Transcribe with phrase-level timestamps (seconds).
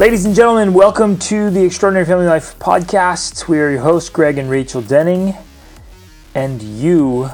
[0.00, 3.48] Ladies and gentlemen, welcome to the Extraordinary Family Life podcast.
[3.48, 5.34] We are your hosts, Greg and Rachel Denning.
[6.36, 7.28] And you,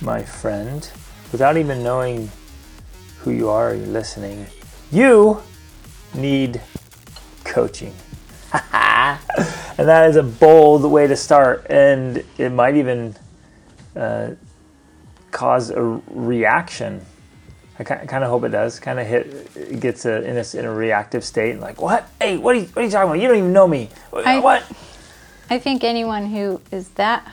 [0.00, 0.90] my friend,
[1.30, 2.28] without even knowing
[3.20, 4.44] who you are, you're listening,
[4.90, 5.40] you
[6.12, 6.60] need
[7.44, 7.94] coaching.
[8.52, 9.20] and
[9.78, 13.14] that is a bold way to start, and it might even
[13.94, 14.30] uh,
[15.30, 17.06] cause a reaction
[17.80, 18.78] I kind of hope it does.
[18.78, 22.06] Kind of hit, it gets a, in, a, in a reactive state, and like what?
[22.20, 23.20] Hey, what are you, what are you talking about?
[23.22, 23.88] You don't even know me.
[24.12, 24.64] I, what?
[25.48, 27.26] I think anyone who is that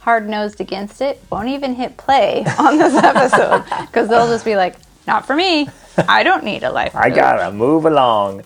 [0.00, 4.56] hard nosed against it won't even hit play on this episode because they'll just be
[4.56, 4.74] like,
[5.06, 5.68] "Not for me.
[5.96, 7.02] I don't need a life." Coach.
[7.04, 8.42] I gotta move along.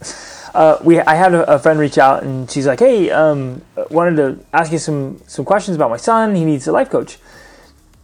[0.53, 4.17] Uh, we I had a, a, friend reach out and she's like, "Hey, um, wanted
[4.17, 6.35] to ask you some some questions about my son.
[6.35, 7.19] He needs a life coach."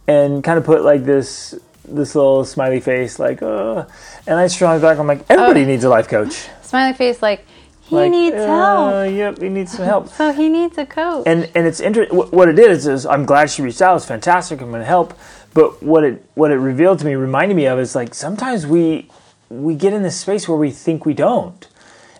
[0.07, 1.53] And kind of put like this
[1.95, 3.85] this little smiley face, like, uh,
[4.27, 4.97] and I strong back.
[4.97, 5.65] I'm like, everybody oh.
[5.65, 6.47] needs a life coach.
[6.61, 7.45] Smiley face, like,
[7.89, 9.11] he like, needs uh, help.
[9.11, 10.09] Yep, he needs some help.
[10.09, 11.23] so he needs a coach.
[11.25, 12.17] And and it's interesting.
[12.17, 13.97] What it is is I'm glad she reached out.
[13.97, 14.61] It's fantastic.
[14.61, 15.17] I'm going to help.
[15.55, 19.09] But what it what it revealed to me, reminded me of, is like sometimes we
[19.49, 21.67] we get in this space where we think we don't,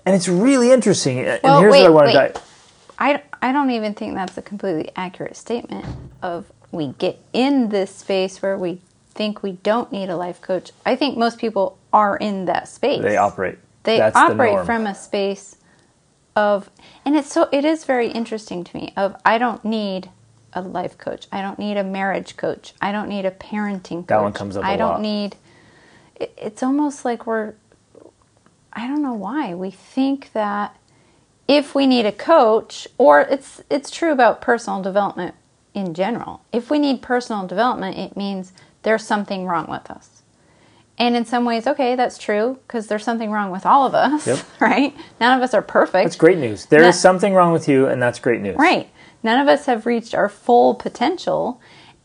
[0.05, 1.23] and it's really interesting.
[1.23, 2.13] Well, and here's wait, what I want to.
[2.13, 2.41] Di-
[2.97, 5.85] I I don't even think that's a completely accurate statement
[6.23, 8.81] of we get in this space where we
[9.19, 10.71] think we don't need a life coach.
[10.85, 13.01] I think most people are in that space.
[13.01, 13.59] They operate.
[13.83, 15.57] They That's operate the from a space
[16.37, 16.69] of
[17.03, 20.09] and it's so it is very interesting to me of I don't need
[20.53, 21.27] a life coach.
[21.33, 22.73] I don't need a marriage coach.
[22.81, 24.07] I don't need a parenting coach.
[24.07, 25.01] That one comes up I I don't lot.
[25.01, 25.35] need
[26.15, 27.55] it, it's almost like we're
[28.71, 29.53] I don't know why.
[29.53, 30.77] We think that
[31.45, 35.35] if we need a coach or it's it's true about personal development
[35.73, 36.41] in general.
[36.53, 38.53] If we need personal development, it means
[38.83, 40.23] there's something wrong with us.
[40.97, 44.27] And in some ways, okay, that's true because there's something wrong with all of us,
[44.27, 44.39] yep.
[44.59, 44.95] right?
[45.19, 46.03] None of us are perfect.
[46.03, 46.65] That's great news.
[46.65, 48.57] There is something wrong with you, and that's great news.
[48.57, 48.89] Right.
[49.23, 51.61] None of us have reached our full potential,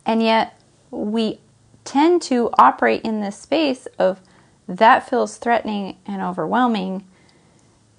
[0.07, 0.61] and yet
[0.93, 1.41] we
[1.85, 4.21] tend to operate in this space of
[4.69, 7.05] that feels threatening and overwhelming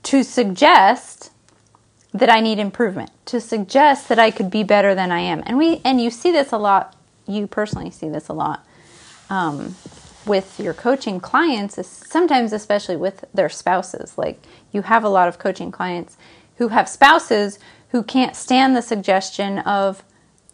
[0.04, 1.32] to suggest
[2.14, 5.44] that I need improvement, to suggest that I could be better than I am.
[5.46, 6.96] And we and you see this a lot
[7.28, 8.65] you personally see this a lot
[9.30, 9.76] um,
[10.26, 14.18] with your coaching clients, sometimes especially with their spouses.
[14.18, 14.42] Like
[14.72, 16.18] you have a lot of coaching clients
[16.58, 17.60] who have spouses
[17.90, 20.04] who can't stand the suggestion of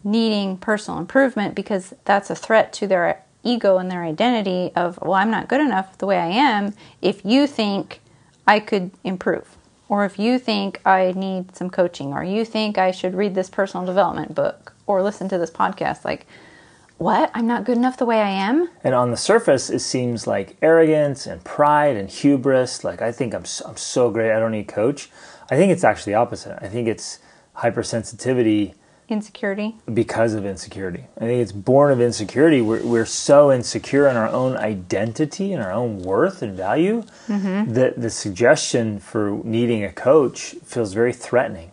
[0.04, 5.14] needing personal improvement because that's a threat to their ego and their identity of, well,
[5.14, 8.02] I'm not good enough the way I am if you think
[8.48, 9.58] I could improve.
[9.90, 13.50] Or if you think I need some coaching, or you think I should read this
[13.50, 16.26] personal development book, or listen to this podcast, like
[17.02, 17.32] what?
[17.34, 18.70] I'm not good enough the way I am?
[18.84, 22.84] And on the surface, it seems like arrogance and pride and hubris.
[22.84, 25.10] Like, I think I'm so, I'm so great, I don't need a coach.
[25.50, 26.60] I think it's actually the opposite.
[26.62, 27.18] I think it's
[27.58, 28.76] hypersensitivity.
[29.10, 29.76] Insecurity.
[29.92, 31.06] Because of insecurity.
[31.18, 32.62] I think it's born of insecurity.
[32.62, 37.74] We're, we're so insecure in our own identity and our own worth and value mm-hmm.
[37.74, 41.71] that the suggestion for needing a coach feels very threatening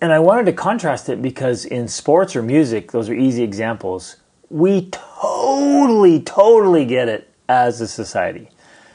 [0.00, 4.16] and I wanted to contrast it because in sports or music, those are easy examples.
[4.50, 8.50] We totally, totally get it as a society.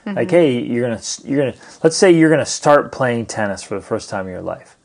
[0.05, 0.17] Mm-hmm.
[0.17, 3.81] Like, hey, you're gonna, you're gonna, let's say you're gonna start playing tennis for the
[3.81, 4.77] first time in your life.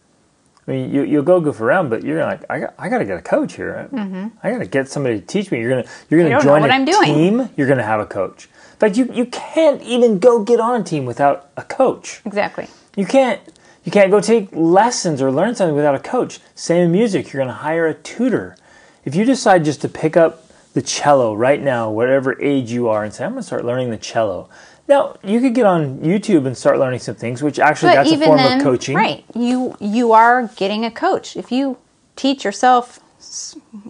[0.67, 3.05] I mean, you, you'll go goof around, but you're like, I got, I got to
[3.05, 3.89] get a coach here.
[3.93, 4.29] Mm-hmm.
[4.43, 5.61] I got to get somebody to teach me.
[5.61, 7.49] You're gonna, you're gonna join a team.
[7.57, 8.49] You're gonna have a coach.
[8.73, 12.21] In fact, you, you can't even go get on a team without a coach.
[12.27, 12.67] Exactly.
[12.97, 13.41] You can't
[13.87, 16.41] you can't go take lessons or learn something without a coach.
[16.57, 18.57] Same in music, you're going to hire a tutor.
[19.05, 23.05] If you decide just to pick up the cello right now, whatever age you are,
[23.05, 24.49] and say, I'm going to start learning the cello.
[24.89, 28.13] Now, you could get on YouTube and start learning some things, which actually but that's
[28.13, 28.97] a form then, of coaching.
[28.97, 29.25] Right.
[29.35, 31.37] You you are getting a coach.
[31.37, 31.79] If you
[32.15, 33.01] teach yourself,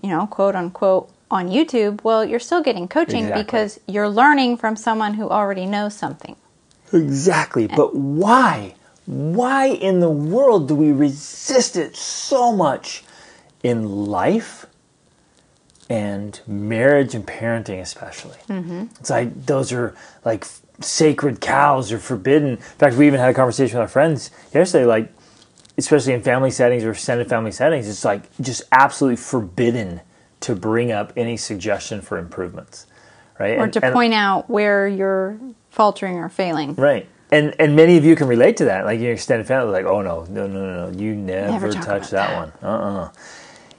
[0.03, 3.43] you know, quote unquote, on YouTube, well, you're still getting coaching exactly.
[3.43, 6.37] because you're learning from someone who already knows something.
[6.93, 7.67] Exactly.
[7.67, 8.75] But why?
[9.06, 13.05] Why in the world do we resist it so much
[13.62, 14.67] in life
[15.88, 18.37] and marriage and parenting, especially?
[18.49, 18.87] Mm-hmm.
[18.99, 19.94] It's like those are
[20.25, 20.44] like
[20.81, 22.50] sacred cows are forbidden.
[22.50, 25.12] In fact, we even had a conversation with our friends yesterday, like,
[25.79, 30.00] especially in family settings or extended family settings, it's like just absolutely forbidden
[30.41, 32.87] to bring up any suggestion for improvements,
[33.38, 33.56] right?
[33.56, 35.38] Or and, to and, point out where you're
[35.70, 36.75] faltering or failing.
[36.75, 38.84] Right and and many of you can relate to that.
[38.84, 42.11] Like your extended family, like, oh no, no, no, no, no, you never, never touch
[42.11, 42.52] that, that, one.
[42.62, 43.05] Uh uh-uh.
[43.05, 43.12] uh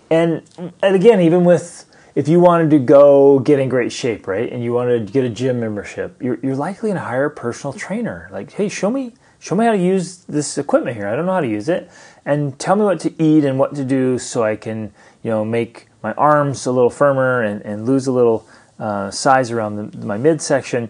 [0.09, 1.85] And and again, even with
[2.15, 5.23] if you wanted to go get in great shape, right, and you wanted to get
[5.23, 8.29] a gym membership, you're you're likely going to hire a personal trainer.
[8.31, 11.07] Like, hey, show me show me how to use this equipment here.
[11.07, 11.89] I don't know how to use it.
[12.25, 14.91] And tell me what to eat and what to do so I can,
[15.23, 18.47] you know, make my arms a little firmer and, and lose a little
[18.79, 20.89] uh, size around the, my midsection.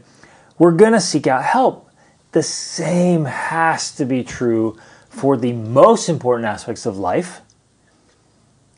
[0.58, 1.87] We're going to seek out help.
[2.32, 4.78] The same has to be true
[5.10, 7.42] for the most important aspects of life,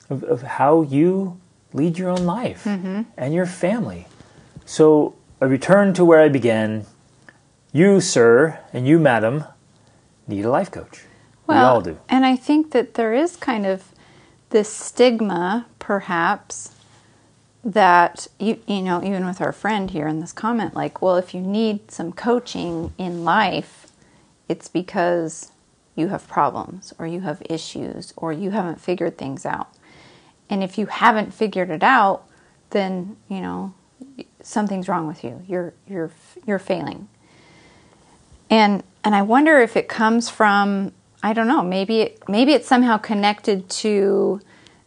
[0.09, 1.39] of, of how you
[1.73, 3.03] lead your own life mm-hmm.
[3.17, 4.07] and your family.
[4.65, 6.85] So I return to where I began.
[7.71, 9.43] You, sir, and you, madam,
[10.27, 11.03] need a life coach.
[11.45, 11.99] Well, we all do.
[12.09, 13.93] And I think that there is kind of
[14.49, 16.71] this stigma, perhaps,
[17.63, 21.33] that you you know even with our friend here in this comment like well if
[21.33, 23.87] you need some coaching in life
[24.47, 25.51] it's because
[25.99, 29.69] you have problems or you have issues or you haven't figured things out.
[30.49, 32.25] And if you haven't figured it out
[32.71, 33.73] then you know
[34.41, 35.43] something's wrong with you.
[35.47, 36.11] You're you're
[36.45, 37.09] you're failing.
[38.49, 42.67] And and I wonder if it comes from I don't know maybe it, maybe it's
[42.67, 44.41] somehow connected to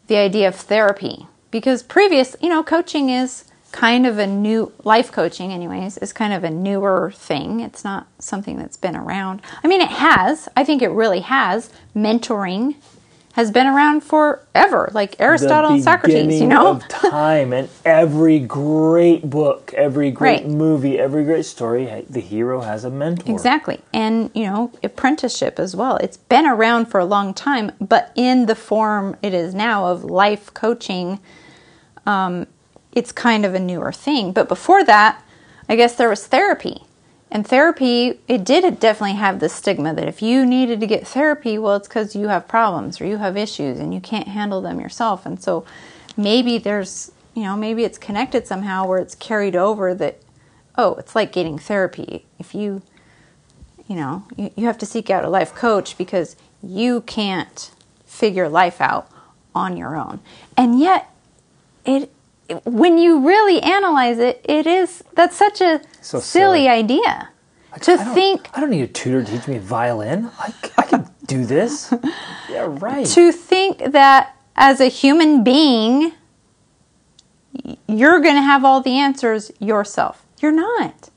[0.06, 5.10] the idea of therapy because previous, you know, coaching is kind of a new life
[5.10, 7.60] coaching anyways is kind of a newer thing.
[7.60, 9.40] It's not something that's been around.
[9.62, 10.48] I mean it has.
[10.56, 11.70] I think it really has.
[11.96, 12.74] Mentoring
[13.32, 16.72] has been around forever like aristotle and socrates you know?
[16.72, 20.46] of time and every great book every great right.
[20.46, 23.32] movie every great story the hero has a mentor.
[23.32, 23.80] Exactly.
[23.94, 25.96] And you know apprenticeship as well.
[25.96, 30.04] It's been around for a long time but in the form it is now of
[30.04, 31.18] life coaching
[32.06, 32.46] um,
[32.92, 34.32] it's kind of a newer thing.
[34.32, 35.22] But before that,
[35.68, 36.82] I guess there was therapy.
[37.30, 41.56] And therapy, it did definitely have the stigma that if you needed to get therapy,
[41.56, 44.78] well, it's because you have problems or you have issues and you can't handle them
[44.78, 45.24] yourself.
[45.24, 45.64] And so
[46.14, 50.18] maybe there's, you know, maybe it's connected somehow where it's carried over that,
[50.76, 52.26] oh, it's like getting therapy.
[52.38, 52.82] If you,
[53.88, 57.70] you know, you, you have to seek out a life coach because you can't
[58.04, 59.10] figure life out
[59.54, 60.20] on your own.
[60.54, 61.11] And yet,
[61.84, 62.10] it
[62.64, 67.30] when you really analyze it, it is that's such a so silly, silly, idea
[67.80, 68.50] to I think.
[68.54, 70.30] I don't need a tutor to teach me violin.
[70.38, 71.92] I, I can do this.
[72.50, 73.06] yeah, right.
[73.06, 76.12] To think that as a human being,
[77.88, 80.24] you're going to have all the answers yourself.
[80.40, 81.10] You're not.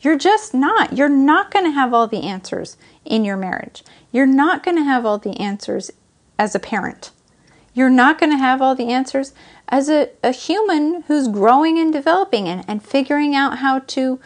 [0.00, 0.96] You're just not.
[0.96, 3.84] You're not going to have all the answers in your marriage.
[4.12, 5.90] You're not going to have all the answers
[6.38, 7.10] as a parent.
[7.74, 9.32] You're not going to have all the answers
[9.68, 14.20] as a, a human who's growing and developing and, and figuring out how to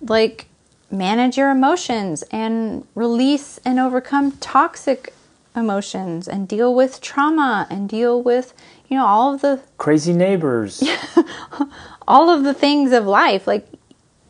[0.00, 0.46] like
[0.90, 5.12] manage your emotions and release and overcome toxic
[5.56, 8.54] emotions and deal with trauma and deal with
[8.88, 10.82] you know all of the crazy neighbors.
[12.08, 13.46] All of the things of life.
[13.46, 13.66] Like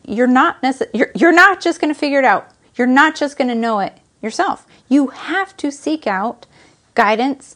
[0.05, 2.49] you're not necess- you're, you're not just going to figure it out.
[2.75, 4.65] You're not just going to know it yourself.
[4.87, 6.45] You have to seek out
[6.93, 7.55] guidance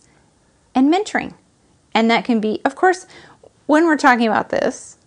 [0.77, 1.33] and mentoring
[1.97, 3.07] and that can be, of course,
[3.65, 4.97] when we're talking about this,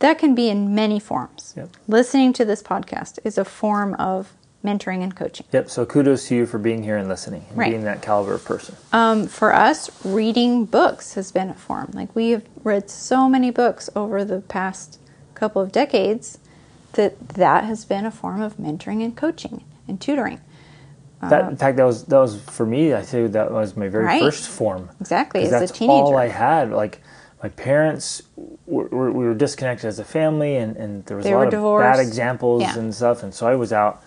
[0.00, 1.54] that can be in many forms.
[1.56, 1.76] Yep.
[1.86, 4.32] Listening to this podcast is a form of
[4.64, 5.46] mentoring and coaching.
[5.52, 5.70] Yep.
[5.70, 7.70] So kudos to you for being here and listening, and right.
[7.70, 8.74] being that caliber of person.
[8.92, 11.92] Um, for us, reading books has been a form.
[11.94, 14.98] Like we have read so many books over the past
[15.34, 16.38] couple of decades
[16.94, 20.40] that that has been a form of mentoring and coaching and tutoring.
[21.28, 22.94] That, in fact, that was that was for me.
[22.94, 24.22] I say that was my very right.
[24.22, 24.88] first form.
[25.00, 25.92] Exactly, as that's a teenager.
[25.92, 26.70] all I had.
[26.70, 27.00] Like
[27.42, 28.22] my parents,
[28.66, 31.52] were, were, we were disconnected as a family, and, and there was they a lot
[31.52, 32.78] of bad examples yeah.
[32.78, 33.22] and stuff.
[33.22, 34.02] And so I was out,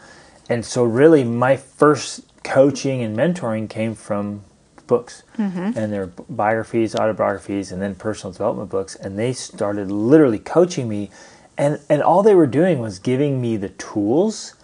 [0.49, 4.43] and so really my first coaching and mentoring came from
[4.87, 5.77] books, mm-hmm.
[5.77, 8.95] and their biographies, autobiographies, and then personal development books.
[8.95, 11.11] And they started literally coaching me,
[11.59, 14.55] and and all they were doing was giving me the tools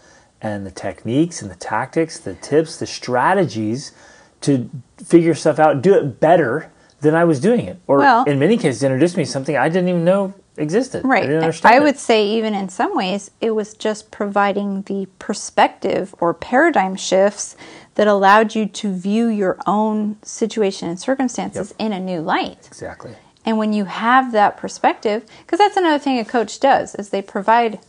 [0.41, 3.91] and the techniques and the tactics, the tips, the strategies
[4.41, 7.79] to figure stuff out, do it better than I was doing it.
[7.87, 11.03] Or well, in many cases, introduce me to something I didn't even know existed.
[11.05, 11.23] Right.
[11.23, 11.75] I didn't understand.
[11.75, 16.95] I would say, even in some ways, it was just providing the perspective or paradigm
[16.95, 17.55] shifts
[17.95, 21.87] that allowed you to view your own situation and circumstances yep.
[21.87, 22.67] in a new light.
[22.67, 23.15] Exactly.
[23.45, 27.21] And when you have that perspective, because that's another thing a coach does, is they
[27.21, 27.79] provide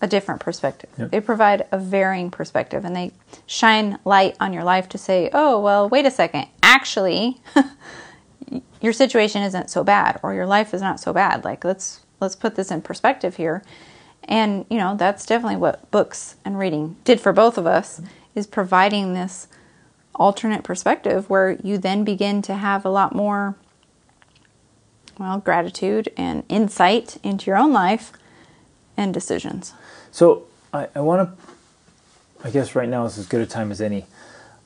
[0.00, 0.90] a different perspective.
[0.98, 1.10] Yep.
[1.10, 3.12] They provide a varying perspective and they
[3.46, 6.46] shine light on your life to say, oh, well, wait a second.
[6.62, 7.40] Actually,
[8.80, 11.44] your situation isn't so bad or your life is not so bad.
[11.44, 13.62] Like, let's let's put this in perspective here.
[14.24, 18.00] And, you know, that's definitely what books and reading did for both of us
[18.34, 19.48] is providing this
[20.14, 23.56] alternate perspective where you then begin to have a lot more
[25.18, 28.12] well, gratitude and insight into your own life
[28.96, 29.72] and decisions.
[30.10, 31.48] So I, I want to
[32.44, 34.06] I guess right now is as good a time as any.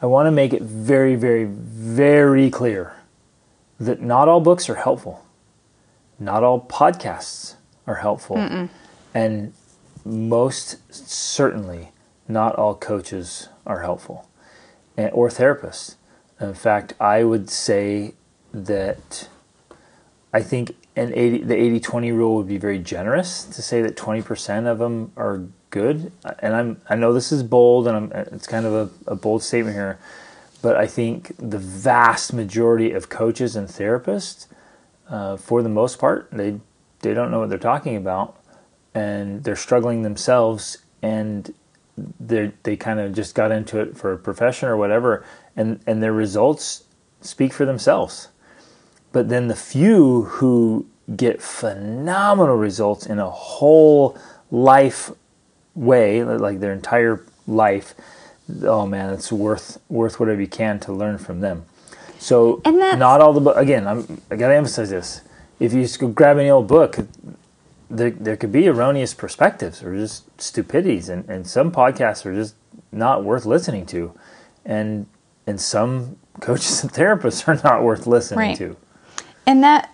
[0.01, 2.95] I want to make it very, very, very clear
[3.81, 5.25] that not all books are helpful.
[6.19, 7.55] Not all podcasts
[7.87, 8.37] are helpful.
[8.37, 8.69] Mm-mm.
[9.15, 9.53] And
[10.05, 11.93] most certainly,
[12.29, 14.29] not all coaches are helpful
[14.99, 15.97] eh, or therapists.
[16.41, 18.15] In fact, I would say
[18.53, 19.29] that
[20.33, 23.97] I think an 80, the 80 20 rule would be very generous to say that
[23.97, 26.13] 20% of them are good.
[26.39, 29.43] And I'm, I know this is bold and I'm, it's kind of a, a bold
[29.43, 29.99] statement here,
[30.61, 34.47] but I think the vast majority of coaches and therapists,
[35.09, 36.61] uh, for the most part, they,
[37.01, 38.37] they don't know what they're talking about
[38.95, 41.55] and they're struggling themselves and
[42.21, 45.25] they they kind of just got into it for a profession or whatever
[45.57, 46.85] and and their results
[47.21, 48.29] speak for themselves
[49.12, 54.16] but then the few who get phenomenal results in a whole
[54.50, 55.11] life
[55.75, 57.95] way, like their entire life,
[58.62, 61.64] oh man, it's worth worth whatever you can to learn from them.
[62.19, 62.61] So
[62.99, 65.23] not all the again, I'm, I got to emphasize this.
[65.59, 66.99] If you just go grab any old book,
[67.90, 72.54] there, there could be erroneous perspectives or just stupidities, and, and some podcasts are just
[72.90, 74.12] not worth listening to,
[74.64, 75.07] and
[75.47, 78.59] and some coaches and therapists are not worth listening right.
[78.59, 78.76] to.
[79.47, 79.93] And that,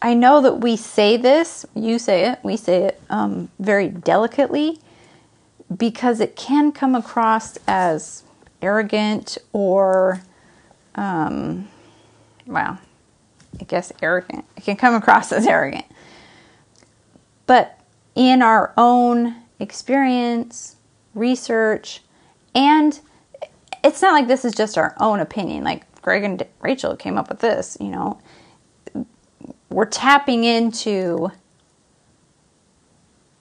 [0.00, 4.80] I know that we say this, you say it, we say it um, very delicately
[5.74, 8.22] because it can come across as
[8.62, 10.22] arrogant or,
[10.94, 11.68] um,
[12.46, 12.78] well,
[13.60, 14.44] I guess arrogant.
[14.56, 15.84] It can come across as arrogant.
[17.46, 17.78] But
[18.14, 20.76] in our own experience,
[21.14, 22.00] research,
[22.54, 22.98] and
[23.84, 25.64] it's not like this is just our own opinion.
[25.64, 28.18] Like Greg and Rachel came up with this, you know
[29.70, 31.30] we're tapping into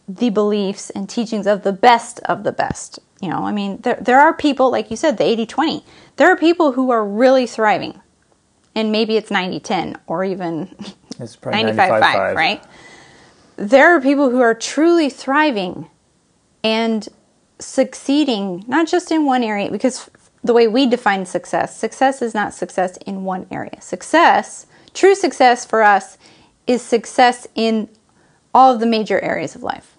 [0.07, 2.99] the beliefs and teachings of the best of the best.
[3.21, 5.85] You know, I mean, there, there are people, like you said, the 80 20.
[6.17, 8.01] There are people who are really thriving.
[8.75, 10.75] And maybe it's 90 10 or even
[11.19, 12.63] 95 5, right?
[13.55, 15.89] There are people who are truly thriving
[16.63, 17.07] and
[17.57, 20.09] succeeding, not just in one area, because
[20.43, 23.81] the way we define success, success is not success in one area.
[23.81, 26.17] Success True success for us
[26.65, 27.89] is success in
[28.53, 29.97] all of the major areas of life,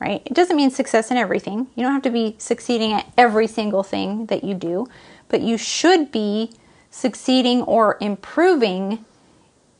[0.00, 0.22] right?
[0.26, 1.68] It doesn't mean success in everything.
[1.76, 4.88] You don't have to be succeeding at every single thing that you do,
[5.28, 6.50] but you should be
[6.90, 9.04] succeeding or improving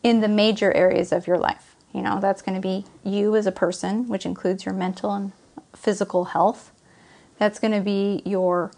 [0.05, 1.75] in the major areas of your life.
[1.93, 5.33] You know, that's going to be you as a person, which includes your mental and
[5.75, 6.71] physical health.
[7.39, 8.71] That's going to be your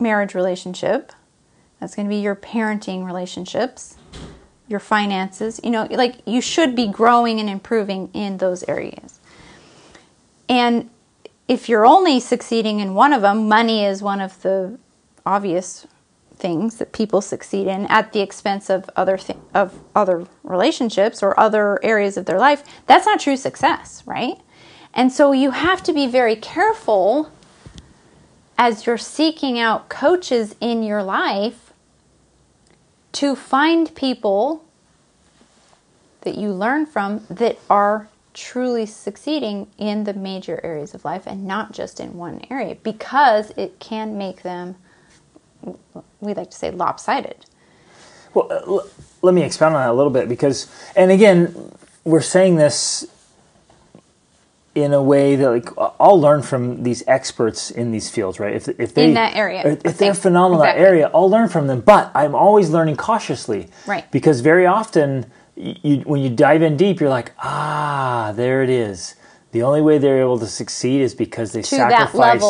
[0.00, 1.12] marriage relationship.
[1.80, 3.97] That's going to be your parenting relationships
[4.68, 5.60] your finances.
[5.64, 9.18] You know, like you should be growing and improving in those areas.
[10.48, 10.90] And
[11.46, 14.78] if you're only succeeding in one of them, money is one of the
[15.24, 15.86] obvious
[16.36, 21.38] things that people succeed in at the expense of other th- of other relationships or
[21.38, 22.62] other areas of their life.
[22.86, 24.36] That's not true success, right?
[24.94, 27.30] And so you have to be very careful
[28.56, 31.67] as you're seeking out coaches in your life
[33.12, 34.64] to find people
[36.22, 41.46] that you learn from that are truly succeeding in the major areas of life and
[41.46, 44.76] not just in one area because it can make them
[46.20, 47.46] we like to say lopsided.
[48.34, 48.88] Well uh, l-
[49.22, 51.72] let me expound on that a little bit because and again
[52.04, 53.06] we're saying this
[54.82, 55.68] in a way that like
[55.98, 58.54] I'll learn from these experts in these fields, right?
[58.54, 60.80] If if they in that area, if, if they're phenomenal exactly.
[60.80, 61.80] in that area, I'll learn from them.
[61.80, 64.10] But I'm always learning cautiously, right?
[64.10, 69.14] Because very often, you, when you dive in deep, you're like, ah, there it is.
[69.52, 72.44] The only way they're able to succeed is because they to sacrificed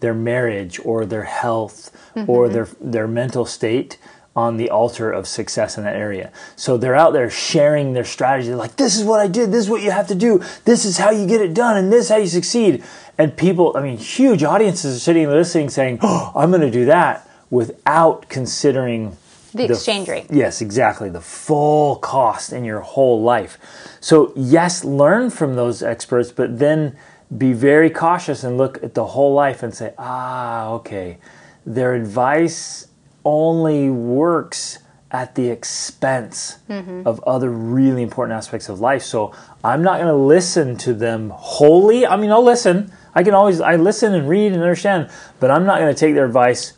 [0.00, 2.30] their marriage or their health mm-hmm.
[2.30, 3.98] or their their mental state
[4.36, 6.32] on the altar of success in that area.
[6.56, 8.48] So they're out there sharing their strategy.
[8.48, 9.52] They're like, this is what I did.
[9.52, 10.42] This is what you have to do.
[10.64, 11.76] This is how you get it done.
[11.76, 12.82] And this is how you succeed.
[13.16, 16.70] And people, I mean, huge audiences are sitting and listening saying, oh, I'm going to
[16.70, 19.16] do that without considering
[19.52, 20.26] the, the exchange rate.
[20.30, 21.10] Yes, exactly.
[21.10, 23.58] The full cost in your whole life.
[24.00, 26.96] So, yes, learn from those experts, but then
[27.38, 31.18] be very cautious and look at the whole life and say, ah, okay,
[31.64, 32.88] their advice
[33.24, 34.78] only works
[35.10, 37.06] at the expense mm-hmm.
[37.06, 39.02] of other really important aspects of life.
[39.02, 42.04] So I'm not going to listen to them wholly.
[42.04, 42.92] I mean, I'll listen.
[43.14, 46.14] I can always I listen and read and understand, but I'm not going to take
[46.14, 46.72] their advice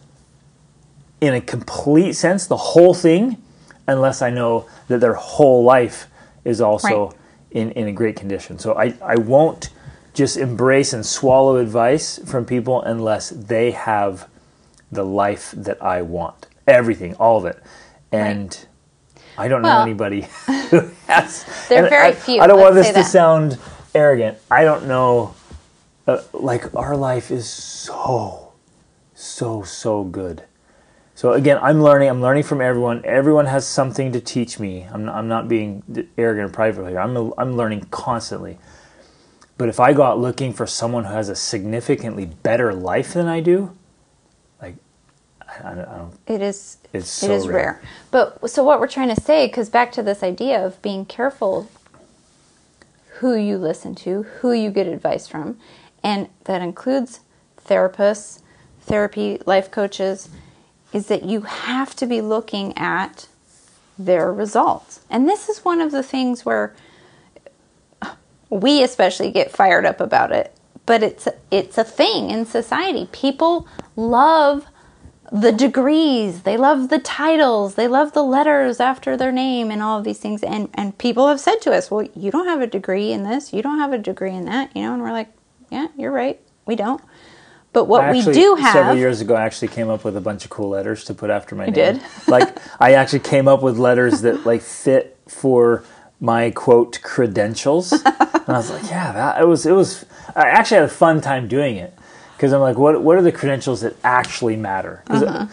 [1.21, 3.43] in a complete sense, the whole thing,
[3.89, 6.07] unless I know that their whole life
[6.45, 7.17] is also right.
[7.53, 8.59] in, in a great condition.
[8.59, 9.71] So I, I won't
[10.13, 14.29] just embrace and swallow advice from people unless they have
[14.91, 16.47] the life that I want.
[16.67, 17.63] Everything, all of it.
[18.13, 18.67] And
[19.39, 20.23] I don't know anybody
[20.71, 21.45] who has.
[21.69, 23.05] There are very I, few, I don't want this to that.
[23.05, 23.59] sound
[23.95, 24.39] arrogant.
[24.51, 25.35] I don't know.
[26.07, 28.53] Uh, like our life is so,
[29.15, 30.45] so, so good.
[31.17, 32.11] So again, I'm learning.
[32.11, 33.03] I'm learning from everyone.
[33.05, 34.87] Everyone has something to teach me.
[34.93, 35.83] I'm not, I'm not being
[36.19, 37.01] arrogant or prideful here.
[37.01, 38.59] I'm I'm learning constantly.
[39.57, 43.27] But if I go out looking for someone who has a significantly better life than
[43.29, 43.75] I do,
[45.65, 46.79] I, don't, I don't It is.
[46.93, 47.57] It's so is rare.
[47.57, 47.83] rare.
[48.11, 51.71] But so what we're trying to say, because back to this idea of being careful
[53.19, 55.59] who you listen to, who you get advice from,
[56.03, 57.21] and that includes
[57.65, 58.41] therapists,
[58.83, 60.29] therapy, life coaches,
[60.93, 63.27] is that you have to be looking at
[63.99, 65.01] their results.
[65.09, 66.75] And this is one of the things where
[68.51, 73.67] we especially get fired up about it but it's it's a thing in society people
[73.97, 74.67] love
[75.33, 79.99] the degrees they love the titles they love the letters after their name and all
[79.99, 82.67] of these things and and people have said to us well you don't have a
[82.67, 85.29] degree in this you don't have a degree in that you know and we're like
[85.71, 87.03] yeah you're right we don't
[87.73, 90.21] but what I we do have several years ago, I actually came up with a
[90.23, 91.75] bunch of cool letters to put after my name.
[91.75, 92.03] did?
[92.27, 95.85] like I actually came up with letters that like fit for
[96.19, 100.07] my quote credentials, and I was like, yeah, that it was it was.
[100.35, 101.93] I actually had a fun time doing it
[102.37, 105.03] because I'm like, what what are the credentials that actually matter?
[105.09, 105.47] uh,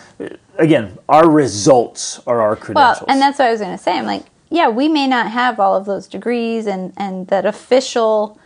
[0.58, 3.02] Again, our results are our credentials.
[3.02, 3.98] Well, and that's what I was going to say.
[3.98, 8.38] I'm like, yeah, we may not have all of those degrees and, and that official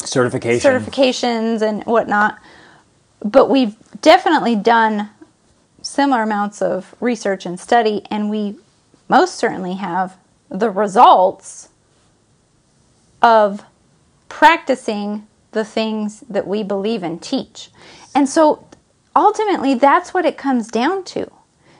[0.00, 0.70] certification.
[0.70, 2.38] certifications and whatnot,
[3.24, 5.08] but we've definitely done
[5.82, 8.56] similar amounts of research and study, and we
[9.08, 10.16] most certainly have
[10.48, 11.70] the results
[13.20, 13.62] of
[14.28, 17.70] practicing the things that we believe and teach.
[18.14, 18.66] And so
[19.16, 21.30] ultimately, that's what it comes down to.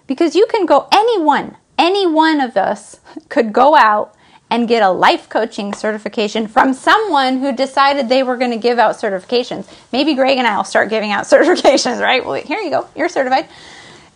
[0.06, 4.14] Because you can go, anyone, any one of us could go out
[4.50, 8.78] and get a life coaching certification from someone who decided they were going to give
[8.78, 9.66] out certifications.
[9.92, 12.24] Maybe Greg and I will start giving out certifications, right?
[12.24, 13.48] Well, here you go, you're certified.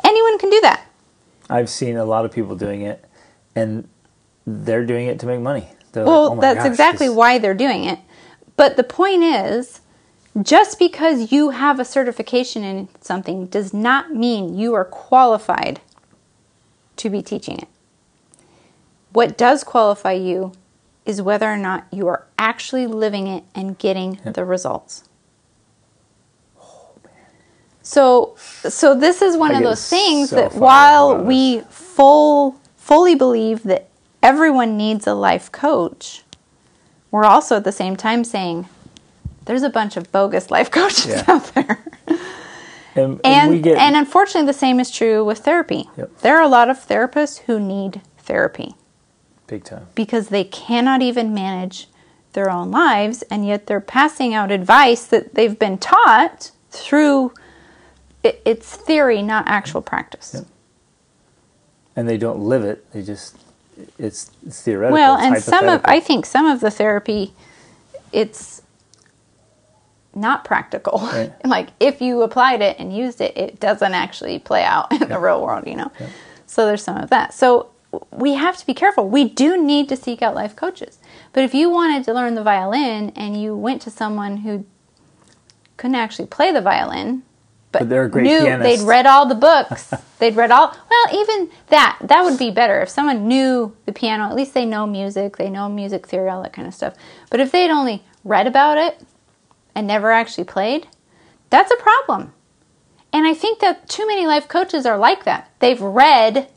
[0.05, 0.85] Anyone can do that.
[1.51, 3.03] I've seen a lot of people doing it,
[3.57, 3.89] and
[4.47, 5.67] they're doing it to make money.
[5.93, 7.99] They're Well, like, "Oh that's gosh, exactly this- why they're doing it.
[8.59, 9.83] But the point is,
[10.43, 15.81] just because you have a certification in something does not mean you are qualified
[16.97, 17.69] to be teaching it.
[19.13, 20.53] What does qualify you
[21.07, 25.09] is whether or not you are actually living it and getting the results.
[27.83, 28.35] So,
[28.69, 33.63] so this is one I of those things so that while we full fully believe
[33.63, 33.89] that
[34.21, 36.25] everyone needs a life coach,
[37.11, 38.69] we're also at the same time saying
[39.47, 41.25] there's a bunch of bogus life coaches Yeah.
[41.29, 41.79] out there.
[42.95, 45.89] and, and And we get and unfortunately the same is true with therapy.
[45.97, 46.19] Yep.
[46.19, 48.75] There are a lot of therapists who need therapy
[49.47, 49.87] big time.
[49.95, 51.89] because they cannot even manage
[52.35, 57.33] their own lives and yet they're passing out advice that they've been taught through
[58.23, 60.33] it, it's theory not actual practice.
[60.35, 60.45] Yep.
[61.97, 62.91] and they don't live it.
[62.93, 63.37] They just
[63.99, 64.95] it's, it's theoretical.
[64.95, 65.81] Well, it's and some of.
[65.85, 67.33] I think some of the therapy
[68.13, 68.63] it's
[70.15, 70.99] not practical.
[70.99, 71.33] Right.
[71.45, 75.19] like if you applied it and used it, it doesn't actually play out in the
[75.19, 75.93] real world, you know.
[76.47, 77.35] So there's some of that.
[77.35, 77.71] So
[78.11, 79.09] we have to be careful.
[79.09, 80.99] We do need to seek out life coaches.
[81.33, 84.67] But if you wanted to learn the violin and you went to someone who
[85.77, 87.23] couldn't actually play the violin,
[87.71, 88.63] but, But they're a great knew pianist.
[88.63, 89.93] they'd read all the books.
[90.19, 94.25] they'd read all well, even that that would be better if someone knew the piano.
[94.25, 96.95] At least they know music, they know music theory, all that kind of stuff.
[97.31, 99.03] But if they'd only read about it
[99.75, 100.87] and never actually played,
[101.51, 102.33] that's a problem.
[103.13, 105.51] And I think that too many life coaches are like that.
[105.61, 106.49] They've read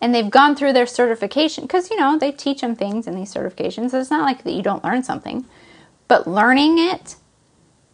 [0.00, 3.32] and they've gone through their certification because you know they teach them things in these
[3.32, 3.94] certifications.
[3.94, 5.46] It's not like that you don't learn something,
[6.08, 7.16] but learning it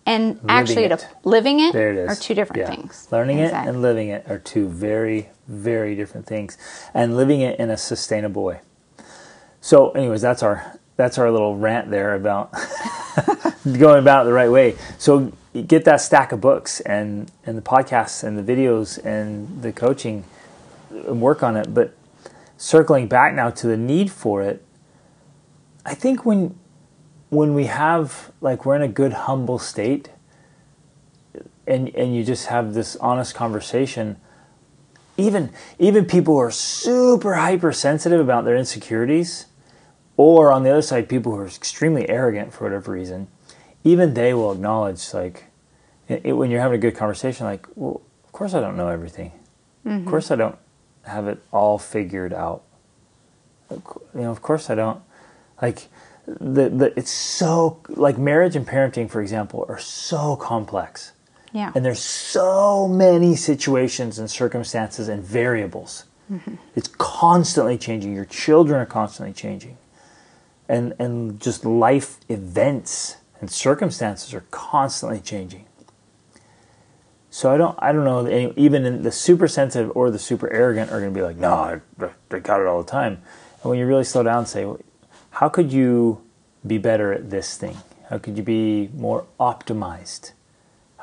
[0.09, 1.07] and actually it.
[1.25, 2.11] living it, There it is.
[2.19, 2.71] are two different Yeah.
[2.75, 3.07] things.
[3.13, 3.69] Learning Exactly.
[3.69, 6.57] it and living it are two very, very different things,
[6.95, 8.61] and living it in a sustainable way.
[9.61, 12.53] So, anyways, that's our that's our little rant there about
[13.79, 14.75] going about it the right way.
[14.99, 15.33] So,
[15.67, 20.25] get that stack of books and and the podcasts and the videos and the coaching
[20.91, 21.73] and work on it.
[21.75, 21.95] But
[22.57, 24.65] circling back now to the need for it,
[25.85, 26.59] I think when
[27.31, 30.11] when we have like we're in a good humble state
[31.67, 34.17] and and you just have this honest conversation
[35.17, 39.47] even even people who are super hypersensitive about their insecurities
[40.17, 43.29] or on the other side people who are extremely arrogant for whatever reason
[43.85, 45.45] even they will acknowledge like
[46.09, 48.89] it, it- when you're having a good conversation like well of course i don't know
[48.89, 49.33] everything.
[49.85, 50.09] Of mm-hmm.
[50.09, 50.59] course i don't
[51.03, 52.63] have it all figured out.
[53.71, 53.83] You
[54.15, 55.01] know of course i don't
[55.61, 55.89] like
[56.41, 61.13] the, the it's so like marriage and parenting for example are so complex
[61.53, 61.73] Yeah.
[61.75, 66.05] and there's so many situations and circumstances and variables.
[66.31, 66.57] Mm-hmm.
[66.77, 68.15] It's constantly changing.
[68.15, 69.79] Your children are constantly changing.
[70.69, 75.65] And and just life events and circumstances are constantly changing.
[77.31, 80.91] So I don't I don't know even in the super sensitive or the super arrogant
[80.91, 81.81] are going to be like, "No, I,
[82.31, 83.23] I got it all the time."
[83.63, 84.79] And when you really slow down and say, well,
[85.31, 86.23] "How could you
[86.67, 87.77] be better at this thing?
[88.09, 90.33] How could you be more optimized?"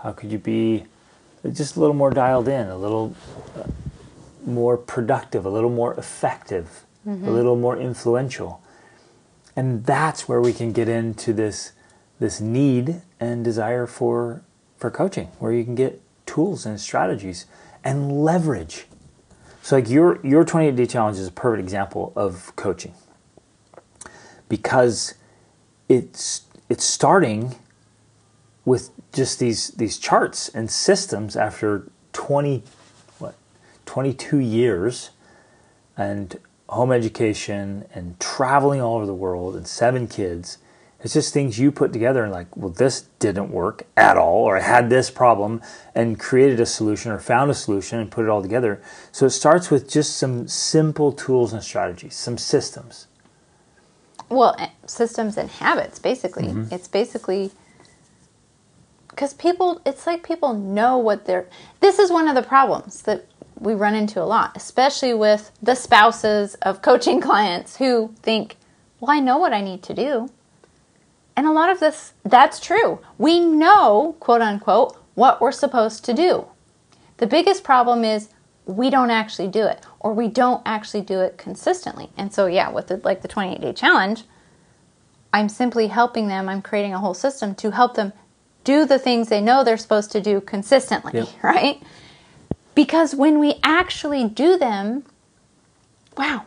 [0.06, 0.86] How could you be
[1.52, 3.16] just a little more dialed in, a little
[3.58, 3.64] uh,
[4.46, 8.62] more productive, a little more effective, a little more influential?
[9.56, 11.72] And that's where we can get into this
[12.20, 14.44] this need and desire for
[14.78, 17.46] for coaching, where you can get tools and strategies
[17.84, 18.86] and leverage.
[19.64, 22.94] So like your your 28 day challenge is a perfect example of coaching.
[24.50, 25.16] Because
[25.90, 27.56] it's it's starting
[28.66, 32.64] with just these these charts and systems after 20
[33.20, 33.36] what
[33.86, 35.12] 22 years
[35.96, 40.58] and home education and traveling all over the world and seven kids.
[41.02, 44.58] It's just things you put together and like well this didn't work at all or
[44.58, 45.62] i had this problem
[45.94, 48.82] and created a solution or found a solution and put it all together.
[49.12, 53.06] So it starts with just some simple tools and strategies some systems
[54.30, 56.48] well, eh, systems and habits, basically.
[56.48, 56.74] Mm-hmm.
[56.74, 57.52] It's basically
[59.10, 61.48] because people, it's like people know what they're.
[61.80, 63.26] This is one of the problems that
[63.58, 68.58] we run into a lot, especially with the spouses of coaching clients who think,
[69.00, 70.30] well, I know what I need to do.
[71.38, 73.00] And a lot of this, that's true.
[73.18, 76.46] We know, quote unquote, what we're supposed to do.
[77.18, 78.30] The biggest problem is
[78.66, 82.10] we don't actually do it or we don't actually do it consistently.
[82.18, 84.24] And so yeah, with the, like the 28 day challenge,
[85.34, 88.14] I'm simply helping them, I'm creating a whole system to help them
[88.64, 91.28] do the things they know they're supposed to do consistently, Yep.
[91.44, 91.82] right?
[92.74, 95.06] Because when we actually do them,
[96.18, 96.46] wow,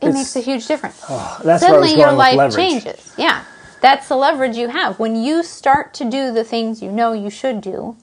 [0.00, 3.14] it It's- makes a huge difference ah, that's where I was suddenly your life changes.
[3.16, 3.44] Yeah.
[3.82, 4.98] That's the leverage you have.
[4.98, 7.96] When you start to do the things you know you should do,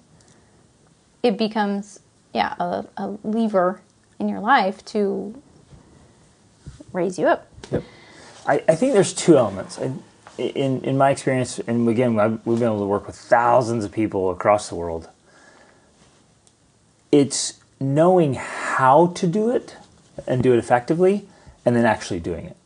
[1.24, 2.00] it becomes,
[2.34, 3.82] yeah, a, a lever
[4.20, 5.42] in your life to
[6.92, 7.48] raise you up.
[7.72, 7.84] Yep.
[8.46, 9.80] I, I think there's two elements.
[9.80, 9.94] I,
[10.38, 13.92] in in my experience, and again, I've, we've been able to work with thousands of
[13.92, 15.10] people across the world.
[17.12, 19.78] It's knowing how to do it
[20.28, 21.28] and do it effectively,
[21.66, 22.58] and then actually doing it.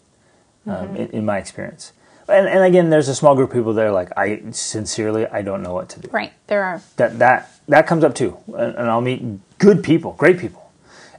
[0.66, 1.94] Um, in, in my experience,
[2.28, 5.42] and and again, there's a small group of people that are like, I sincerely, I
[5.42, 6.34] don't know what to do Right.
[6.48, 6.82] There are.
[6.98, 9.22] that that that comes up too and, and i'll meet
[9.58, 10.64] good people great people.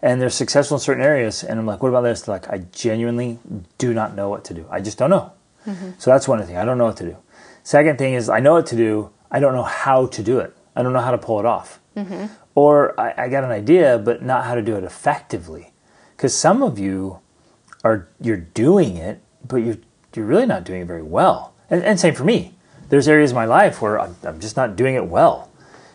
[0.00, 1.42] And they're successful in certain areas.
[1.42, 2.22] And i'm like what about this?
[2.22, 3.38] They're like i genuinely
[3.78, 4.66] do not know what to do.
[4.70, 5.32] I just don't know.
[5.66, 5.90] Mm-hmm.
[5.98, 6.56] So that's one thing.
[6.56, 7.16] I don't know what to do.
[7.62, 9.10] Second thing is i know what to do.
[9.30, 10.56] I don't know how to do it.
[10.74, 11.80] I don't know how to pull it off.
[11.96, 12.26] Mm-hmm.
[12.54, 15.72] Or I, I got an idea but not how to do it effectively.
[16.16, 17.20] Because some of you
[17.84, 19.78] are you're doing it but you're
[20.14, 21.54] you're really not doing it very well.
[21.70, 22.54] And, and same for me.
[22.88, 25.48] There's areas of my life where I'm, I'm just not doing it well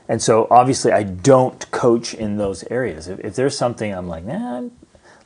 [0.07, 3.07] and so obviously I don't coach in those areas.
[3.07, 4.71] If, if there's something I'm like, nah, I'm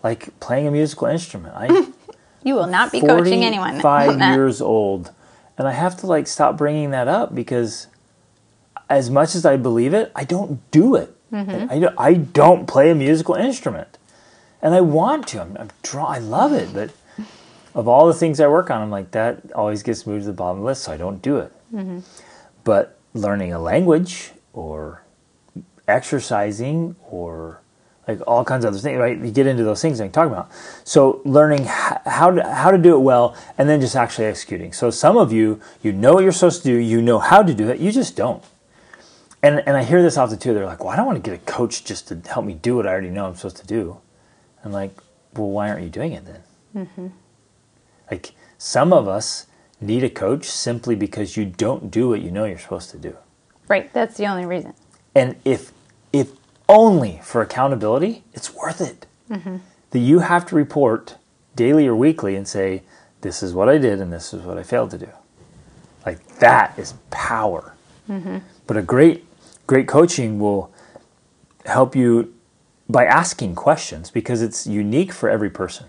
[0.03, 1.53] like playing a musical instrument.
[1.55, 1.91] I
[2.43, 3.75] You will not be coaching anyone.
[3.75, 5.11] on Five years old,
[5.57, 7.87] and I have to like stop bringing that up because
[8.89, 11.13] as much as I believe it, I don't do it.
[11.31, 11.69] Mm-hmm.
[11.69, 13.97] I, don't, I don't play a musical instrument,
[14.61, 15.41] and I want to.
[15.41, 16.05] I'm, I'm draw.
[16.05, 16.91] I love it, but
[17.75, 20.33] of all the things I work on, I'm like that always gets moved to the
[20.33, 21.51] bottom of the list, so I don't do it.
[21.73, 21.99] Mm-hmm.
[22.63, 25.03] But learning a language or
[25.87, 27.61] exercising or
[28.07, 29.17] like all kinds of other things, right?
[29.19, 30.49] You get into those things I'm talking about.
[30.83, 34.73] So learning how to, how to do it well and then just actually executing.
[34.73, 37.53] So some of you, you know what you're supposed to do, you know how to
[37.53, 38.43] do it, you just don't.
[39.43, 40.55] And, and I hear this often too.
[40.55, 42.77] They're like, well, I don't want to get a coach just to help me do
[42.77, 43.99] what I already know I'm supposed to do.
[44.65, 44.99] I'm like,
[45.35, 46.41] well, why aren't you doing it then?
[46.75, 47.07] Mm-hmm.
[48.09, 49.45] Like some of us
[49.79, 53.15] need a coach simply because you don't do what you know you're supposed to do.
[53.67, 53.91] Right.
[53.93, 54.73] That's the only reason.
[55.15, 55.71] And if
[56.13, 56.31] if
[56.69, 59.05] only for accountability, it's worth it.
[59.31, 59.57] Mm-hmm.
[59.91, 61.17] That you have to report
[61.55, 62.83] daily or weekly and say,
[63.21, 65.09] this is what I did and this is what I failed to do.
[66.05, 67.73] Like that is power.
[68.09, 68.39] Mm-hmm.
[68.67, 69.25] But a great
[69.67, 70.71] great coaching will
[71.65, 72.33] help you
[72.89, 75.87] by asking questions because it's unique for every person.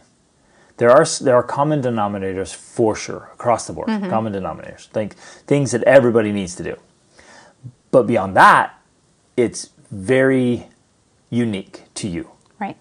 [0.78, 3.88] there are there are common denominators for sure across the board.
[3.88, 4.10] Mm-hmm.
[4.10, 5.14] Common denominators, think
[5.46, 6.76] things that everybody needs to do.
[7.90, 8.78] But beyond that,
[9.36, 10.68] it's very
[11.30, 12.30] unique to you.
[12.58, 12.76] Right.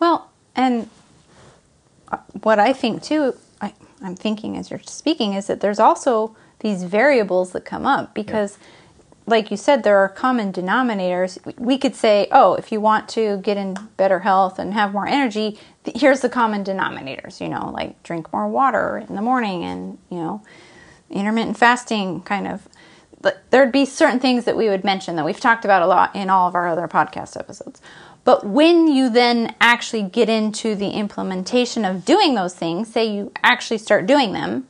[0.00, 0.88] Well, and
[2.10, 6.36] uh, what I think too, I, I'm thinking as you're speaking, is that there's also
[6.60, 8.58] these variables that come up because,
[9.26, 11.38] like you said, there are common denominators.
[11.58, 15.06] We could say, oh, if you want to get in better health and have more
[15.06, 15.58] energy,
[15.94, 20.18] here's the common denominators, you know, like drink more water in the morning and, you
[20.18, 20.42] know,
[21.10, 22.68] intermittent fasting kind of.
[23.26, 26.14] But there'd be certain things that we would mention that we've talked about a lot
[26.14, 27.82] in all of our other podcast episodes.
[28.22, 33.32] But when you then actually get into the implementation of doing those things, say you
[33.42, 34.68] actually start doing them,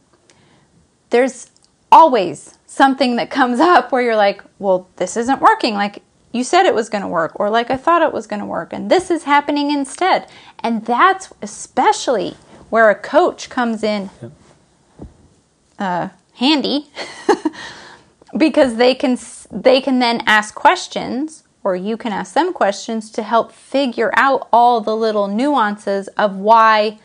[1.11, 1.51] there's
[1.92, 6.64] always something that comes up where you're like, well, this isn't working like you said
[6.64, 8.90] it was going to work, or like I thought it was going to work, and
[8.90, 10.31] this is happening instead.
[10.61, 12.38] And that's especially
[12.71, 14.09] where a coach comes in
[15.79, 16.87] uh, handy
[18.36, 19.18] because they can
[19.50, 24.48] they can then ask questions or you can ask them questions to help figure out
[24.52, 26.98] all the little nuances of why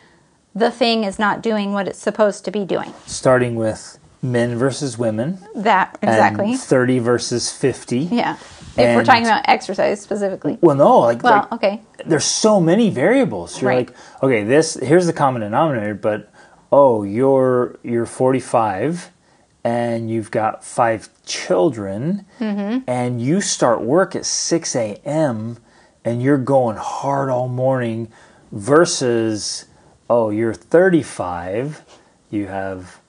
[0.53, 2.93] the thing is not doing what it's supposed to be doing.
[3.07, 5.39] Starting with men versus women.
[5.55, 6.51] That exactly.
[6.51, 7.99] And 30 versus 50.
[7.99, 8.37] yeah.
[8.77, 10.57] If we're talking about exercise specifically.
[10.61, 11.81] Well, no, like, Well, like okay.
[12.05, 13.61] there's so many variables.
[13.61, 13.87] You're Right.
[13.89, 16.31] like, okay, this here's the common denominator, but
[16.71, 19.10] oh, you're you're 45
[19.63, 22.89] and you've got five children, Mm-hmm.
[22.89, 25.57] and you start work at 6 a.m.
[26.03, 28.11] and you're going hard all morning,
[28.51, 29.65] versus
[30.09, 31.83] oh, you're 35,
[32.29, 33.00] you have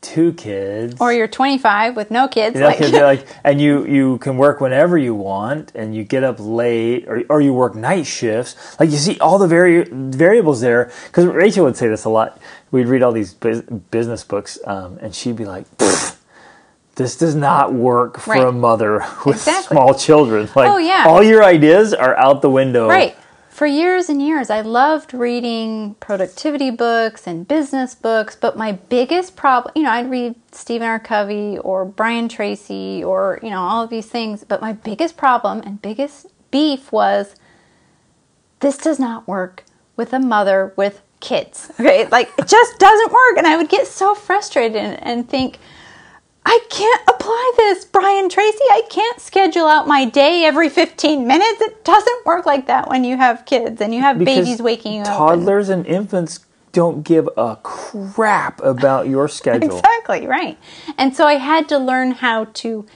[0.00, 2.54] two kids, Or you're 25 with no kids.
[2.54, 6.04] you know, like, they're like, and you you can work whenever you want, and you
[6.04, 8.78] get up late, or or you work night shifts.
[8.80, 10.90] Like you see all the vari- variables there.
[11.06, 12.38] Because Rachel would say this a lot.
[12.70, 15.64] We'd read all these bus- business books, um, and she'd be like,
[16.96, 18.44] "This does not work for Right.
[18.46, 19.74] a mother with Exactly.
[19.74, 20.48] small children.
[20.54, 21.04] Like, Oh, yeah.
[21.08, 23.16] all your ideas are out the window." Right.
[23.60, 29.36] For years and years, I loved reading productivity books and business books, but my biggest
[29.36, 30.98] problem, you know, I'd read Stephen R.
[30.98, 35.60] Covey or Brian Tracy or, you know, all of these things, but my biggest problem
[35.60, 37.36] and biggest beef was
[38.60, 41.70] this does not work with a mother with kids.
[41.78, 42.06] Okay?
[42.06, 43.36] Like, it just doesn't work.
[43.36, 45.58] And I would get so frustrated and, and think,
[46.44, 48.64] I can't apply this, Brian Tracy.
[48.70, 51.60] I can't schedule out my day every 15 minutes.
[51.60, 54.94] It doesn't work like that when you have kids and you have Because babies waking
[54.94, 55.08] you up.
[55.08, 56.40] and- Toddlers and infants
[56.72, 59.76] don't give a crap about your schedule.
[59.78, 60.58] Exactly, right.
[60.96, 62.86] And so I had to learn how to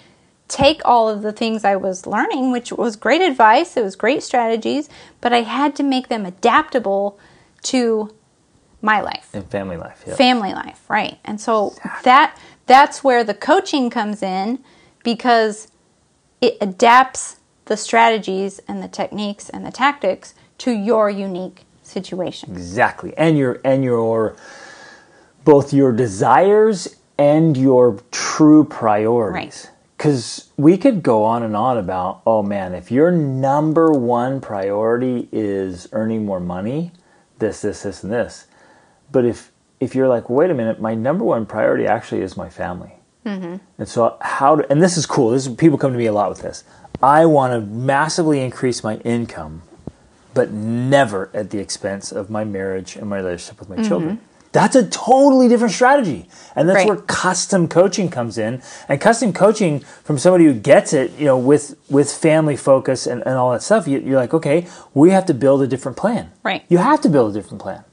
[0.49, 4.23] take all of the things I was learning, which was great advice, it was great
[4.23, 4.89] strategies,
[5.21, 7.19] but I had to make them adaptable
[7.65, 8.15] to
[8.83, 9.31] my life.
[9.33, 10.15] and family life, yeah.
[10.15, 11.19] family life, right?
[11.25, 14.63] And so that that's where the coaching comes in
[15.03, 15.69] because
[16.41, 22.53] it adapts the strategies and the techniques and the tactics to your unique situation.
[22.53, 23.15] Exactly.
[23.17, 24.37] And your and your
[25.45, 29.67] both your desires and your true priorities.
[29.67, 29.71] Right.
[29.99, 35.29] Cuz we could go on and on about, oh man, if your number one priority
[35.33, 36.93] is earning more money,
[37.39, 38.47] this this this and this.
[39.11, 39.53] But if
[39.85, 42.93] if you're like, wait a minute, my number one priority actually is my family.
[43.25, 43.57] Mm-hmm.
[43.79, 45.31] And so how do, and this is cool.
[45.31, 46.65] This is people come to me a lot with this.
[47.03, 49.63] I want to massively increase my income
[50.35, 53.89] but never at the expense of my marriage and my relationship with my mm-hmm.
[53.89, 54.21] children.
[54.53, 56.29] That's a totally different strategy.
[56.55, 56.87] And that's Right.
[56.87, 58.63] where custom coaching comes in.
[58.89, 63.23] And custom coaching from somebody who gets it, you know, with with family focus and,
[63.27, 66.31] and all that stuff, you, you're like, okay, we have to build a different plan.
[66.45, 66.65] Right.
[66.69, 67.85] You have to build a different plan.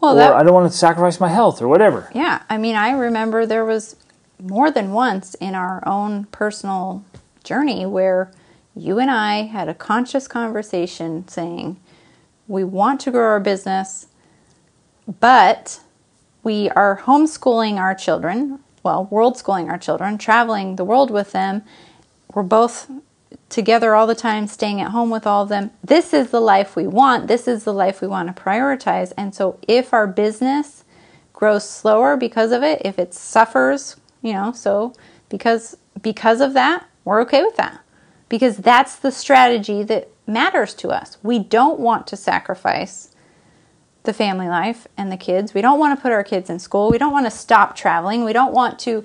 [0.00, 2.10] Well, that I don't want to sacrifice my health or whatever.
[2.14, 3.96] yeah, I mean, I remember there was
[4.42, 7.04] more than once in our own personal
[7.44, 8.32] journey where
[8.74, 11.78] you and I had a conscious conversation saying,
[12.48, 14.06] we want to grow our business,
[15.20, 15.80] but
[16.42, 21.62] we are homeschooling our children, well, world schooling our children, traveling the world with them.
[22.32, 22.90] We're both
[23.48, 25.70] together all the time, staying at home with all of them.
[25.82, 27.28] This is the life we want.
[27.28, 29.12] This is the life we want to prioritize.
[29.16, 30.84] And so if our business
[31.32, 34.94] grows slower because of it, if it suffers, you know, so
[35.28, 37.80] because because of that, we're okay with that.
[38.28, 41.18] Because that's the strategy that matters to us.
[41.22, 43.10] We don't want to sacrifice
[44.04, 45.52] the family life and the kids.
[45.52, 46.90] We don't want to put our kids in school.
[46.90, 48.24] We don't want to stop traveling.
[48.24, 49.04] We don't want to,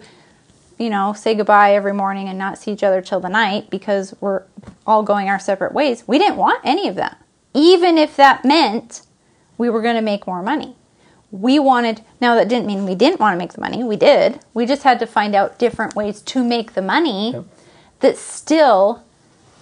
[0.77, 4.13] you know, say goodbye every morning and not see each other till the night because
[4.19, 4.43] we're
[4.85, 6.03] all going our separate ways.
[6.07, 7.17] We didn't want any of that.
[7.53, 9.03] Even if that meant
[9.57, 10.75] we were going to make more money.
[11.31, 13.83] we wanted, now that didn't mean we didn't want to make the money.
[13.83, 14.39] We did.
[14.53, 17.45] We just had to find out different ways to make the money Yep.
[18.01, 19.03] that still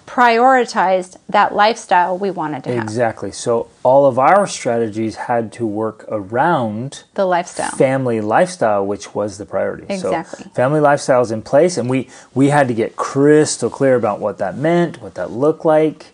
[0.06, 2.84] prioritized that lifestyle we wanted to have.
[2.84, 3.32] Exactly.
[3.32, 7.72] So all of our strategies had to work around The lifestyle.
[7.72, 9.86] family lifestyle, which was the priority.
[9.90, 10.44] Exactly.
[10.46, 14.20] So family lifestyle is in place, and we we had to get crystal clear about
[14.20, 16.08] what that meant, what that looked like.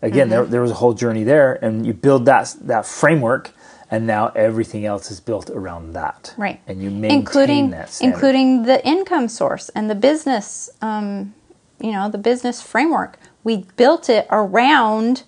[0.00, 0.30] Again, Mm-hmm.
[0.30, 3.50] there, there was a whole journey there, and you build that that framework,
[3.90, 6.34] and now everything else is built around that.
[6.36, 6.60] Right.
[6.68, 8.14] And you maintain including that standard.
[8.14, 11.34] including the income source and the business um,
[11.80, 13.18] you know the business framework.
[13.44, 15.24] We built it around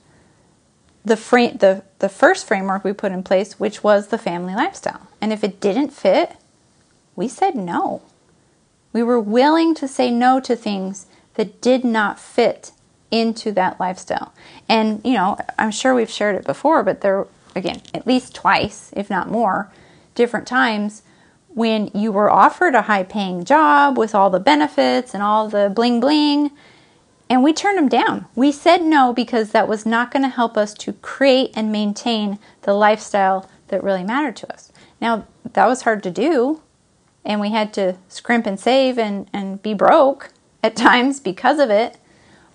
[1.04, 5.08] the frame the the first framework we put in place which was the family lifestyle.
[5.20, 6.36] And if it didn't fit
[7.16, 8.02] we said no.
[8.92, 12.72] We were willing to say no to things that did not fit
[13.10, 14.32] into that lifestyle.
[14.68, 18.90] And you know i'm sure we've shared it before but there again at least twice
[18.96, 19.70] if not more
[20.14, 21.02] different times
[21.54, 25.70] when you were offered a high paying job with all the benefits and all the
[25.74, 26.50] bling bling
[27.30, 28.26] and we turned them down.
[28.34, 32.40] We said no because that was not going to help us to create and maintain
[32.62, 34.72] the lifestyle that really mattered to us.
[35.00, 36.60] Now, that was hard to do,
[37.24, 40.30] and we had to scrimp and save and, and be broke
[40.64, 41.98] at times because of it.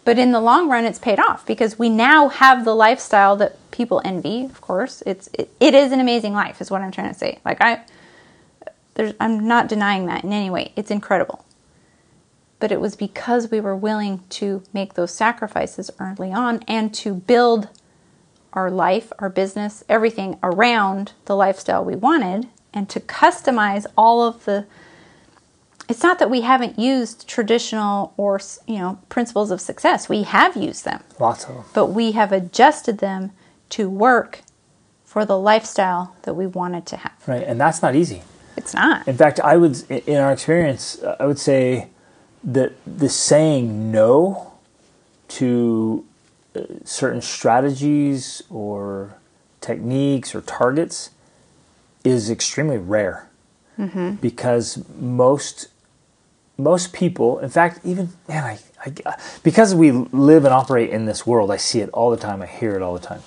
[0.03, 3.57] But in the long run, it's paid off because we now have the lifestyle that
[3.71, 4.43] people envy.
[4.43, 7.39] Of course, it's it, it is an amazing life, is what I'm trying to say.
[7.43, 7.81] Like I,
[8.95, 10.73] there's, I'm not denying that in any way.
[10.75, 11.45] It's incredible
[12.59, 17.13] but it was because we were willing to make those sacrifices early on and to
[17.13, 17.69] build
[18.53, 24.45] our life, our business, everything around the lifestyle we wanted and to customize all of
[24.45, 24.65] the
[25.87, 30.09] it's not that we haven't used traditional or you know principles of success.
[30.09, 31.63] We have used them, Lots of them.
[31.75, 33.31] but we have adjusted them
[33.69, 34.41] to work
[35.03, 37.13] for the lifestyle that we wanted to have.
[37.27, 38.23] Right, and that's not easy.
[38.57, 39.07] It's not.
[39.07, 41.89] In fact, I would, in our experience, uh, I would say
[42.43, 44.53] that the saying no
[45.27, 46.05] to
[46.55, 49.15] uh, certain strategies or
[49.61, 51.09] techniques or targets
[52.03, 53.27] is extremely rare
[54.21, 55.67] because most
[56.57, 58.59] most people, in fact, even man, I,
[59.05, 62.41] I because we live and operate in this world, I see it all the time.
[62.41, 63.21] I hear it all the time.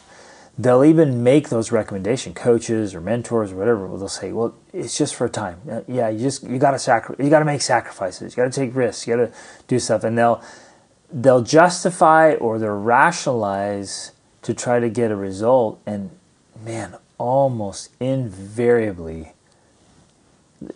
[0.60, 3.86] They'll even make those recommendation coaches or mentors or whatever.
[3.96, 5.60] They'll say, "Well, it's just for a time.
[5.70, 8.32] Uh, Yeah, you just you got to sacri- you got to make sacrifices.
[8.36, 9.06] You got to take risks.
[9.06, 9.32] You got to
[9.68, 10.42] do stuff." And they'll
[11.12, 14.10] they'll justify or they'll rationalize
[14.42, 15.78] to try to get a result.
[15.86, 16.10] And
[16.64, 19.32] man, almost invariably,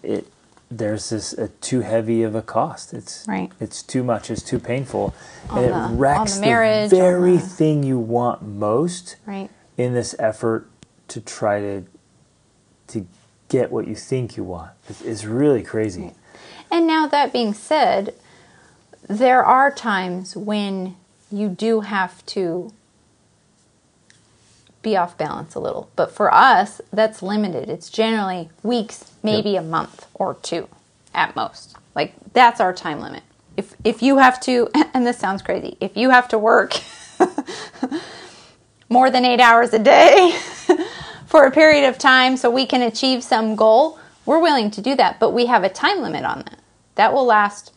[0.02, 0.26] it
[0.70, 2.94] there's this uh, too heavy of a cost.
[2.94, 3.50] It's Right.
[3.60, 4.30] It's too much.
[4.30, 5.12] It's too painful,
[5.50, 9.50] On and the- it wrecks the marriage, on very the- thing you want most Right.
[9.76, 10.68] In this effort
[11.08, 11.84] to try to
[12.88, 13.06] to
[13.48, 14.70] get what you think you want.
[14.88, 16.12] It's, it's really crazy.
[16.70, 18.14] And now, that being said,
[19.08, 20.96] there are times when
[21.30, 22.72] you do have to
[24.82, 25.90] be off balance a little.
[25.96, 27.68] But for us, that's limited.
[27.68, 30.68] It's generally weeks, maybe a month or two
[31.14, 31.76] at most.
[31.94, 33.22] Like that's our time limit.
[33.56, 36.80] If if you have to and this sounds crazy, if you have to work
[38.92, 40.36] more than 8 hours a day
[41.26, 44.94] for a period of time so we can achieve some goal, we're willing to do
[44.96, 46.58] that, but we have a time limit on that.
[46.96, 47.72] That will last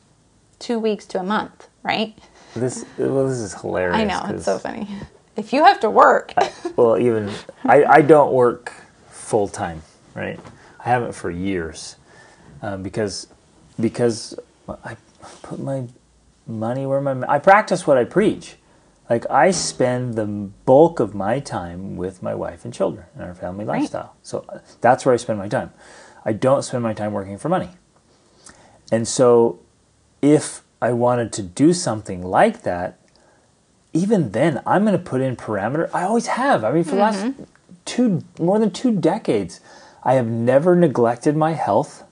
[0.60, 2.18] 2 weeks to a month, right?
[2.56, 3.98] This well, this is hilarious.
[3.98, 4.88] I know it's so funny.
[5.38, 6.34] If you have to work,
[6.78, 7.30] well, even
[7.66, 8.72] I, I don't work
[9.10, 9.82] full time,
[10.14, 10.40] right?
[10.80, 11.98] I haven't for years
[12.62, 13.28] um, because
[13.78, 14.96] because I
[15.42, 15.88] put my
[16.48, 18.56] money where my I practice what I preach.
[19.10, 23.36] Like I spend the bulk of my time with my wife and children and our
[23.36, 23.82] family Right.
[23.82, 24.16] lifestyle.
[24.24, 24.46] So
[24.82, 25.72] that's where I spend my time.
[26.24, 27.70] I don't spend my time working for money.
[28.92, 29.60] And so
[30.22, 33.00] if I wanted to do something like that,
[33.94, 35.90] even then I'm going to put in parameter.
[35.94, 36.64] I always have.
[36.64, 37.44] I mean, for the last mm-hmm.
[37.86, 39.62] two more than two decades,
[40.04, 42.04] I have never neglected my health.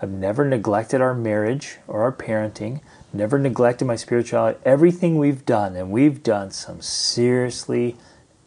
[0.00, 2.80] I've never neglected our marriage or our parenting.
[3.14, 4.58] Never neglected my spirituality.
[4.64, 7.96] Everything we've done, and we've done some seriously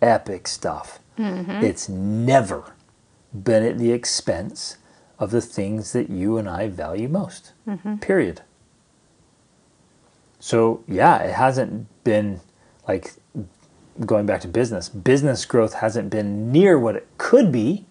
[0.01, 0.99] epic stuff.
[1.17, 1.63] Mm-hmm.
[1.63, 2.73] It's never
[3.33, 4.77] been at the expense
[5.19, 7.53] of the things that you and I value most.
[7.65, 7.95] Mm-hmm.
[7.97, 8.41] Period.
[10.39, 12.41] So, yeah, it hasn't been
[12.87, 13.13] like
[14.05, 14.89] going back to business.
[14.89, 17.85] Business growth hasn't been near what it could be,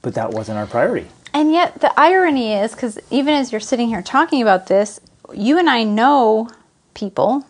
[0.00, 1.08] but that wasn't our priority.
[1.34, 5.00] And yet, the irony is because even as you're sitting here talking about this,
[5.34, 6.48] you and I know
[6.94, 7.44] people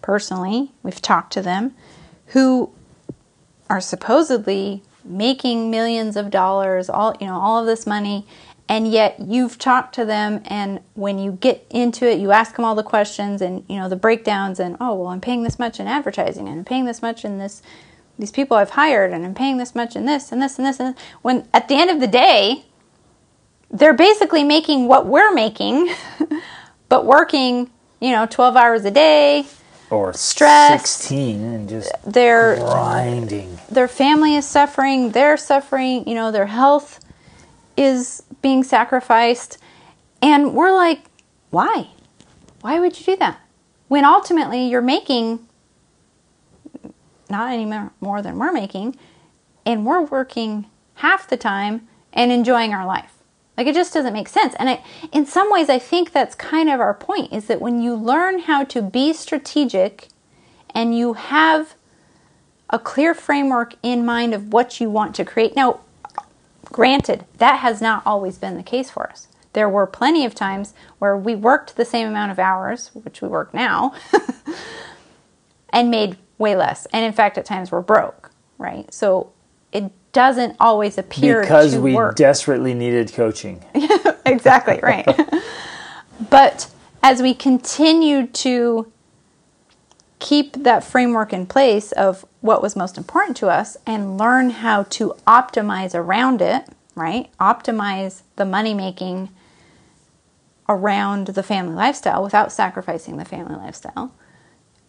[0.00, 1.74] personally, we've talked to them,
[2.28, 2.70] who
[3.70, 8.26] are supposedly making millions of dollars, all you know, all of this money,
[8.68, 12.64] and yet you've talked to them and when you get into it, you ask them
[12.64, 15.80] all the questions and you know the breakdowns and oh, well, I'm paying this much
[15.80, 17.62] in advertising and I'm paying this much in this
[18.18, 20.80] these people I've hired and I'm paying this much in this and this and this
[20.80, 22.64] and when at the end of the day,
[23.70, 25.92] they're basically making what we're making,
[26.92, 27.70] but working,
[28.02, 29.46] you know, 12 hours a day,
[29.88, 30.98] or Stressed.
[30.98, 33.58] 16 and just they're grinding.
[33.70, 37.00] their family is suffering, they're suffering, you know, their health
[37.78, 39.56] is being sacrificed.
[40.20, 41.00] And we're like,
[41.48, 41.88] why?
[42.60, 43.40] Why would you do that?
[43.88, 45.46] When ultimately you're making
[47.30, 47.64] not any
[48.02, 48.96] more than we're making,
[49.64, 50.66] and we're working
[50.96, 53.21] half the time and enjoying our life.
[53.56, 54.54] Like it just doesn't make sense.
[54.58, 57.82] And I, in some ways, I think that's kind of our point is that when
[57.82, 60.08] you learn how to be strategic
[60.74, 61.74] and you have
[62.72, 65.54] a clear framework in mind of what you want to create.
[65.54, 65.80] Now,
[66.64, 69.28] granted, that has not always been the case for us.
[69.52, 73.28] There were plenty of times where we worked the same amount of hours, which we
[73.28, 73.94] work now,
[75.70, 76.86] and made way less.
[76.86, 78.92] And in fact, at times we're broke, right?
[78.92, 79.30] So
[79.70, 82.16] it doesn't always appear Because we work.
[82.16, 83.64] desperately needed coaching.
[84.26, 85.06] exactly, right.
[86.30, 86.70] but
[87.02, 88.90] as we continue to
[90.18, 94.84] keep that framework in place of what was most important to us and learn how
[94.84, 97.30] to optimize around it, right?
[97.40, 99.30] Optimize the money making
[100.68, 104.14] around the family lifestyle without sacrificing the family lifestyle.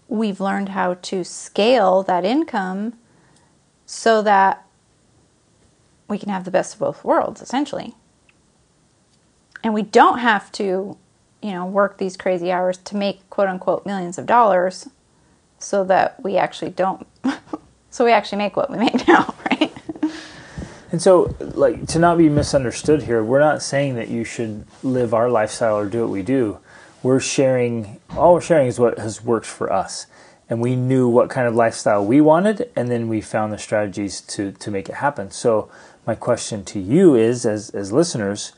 [0.08, 2.94] We've learned how to scale that income
[3.86, 4.62] so that
[6.14, 7.95] we can have the best of both worlds essentially.
[9.64, 10.97] And we don't have to,
[11.41, 14.88] you know, work these crazy hours to make quote unquote millions of dollars
[15.57, 17.07] so that we actually don't
[17.89, 19.72] so we actually make what we make now, right?
[20.91, 25.11] And so, like, to not be misunderstood here, we're not saying that you should live
[25.16, 26.59] our lifestyle or do what we do.
[27.01, 30.05] We're sharing, all we're sharing is what has worked for us.
[30.50, 34.22] And we knew what kind of lifestyle we wanted, and then we found the strategies
[34.22, 35.32] to, to make it happen.
[35.32, 35.72] So,
[36.06, 38.52] my question to you is, as, as listeners,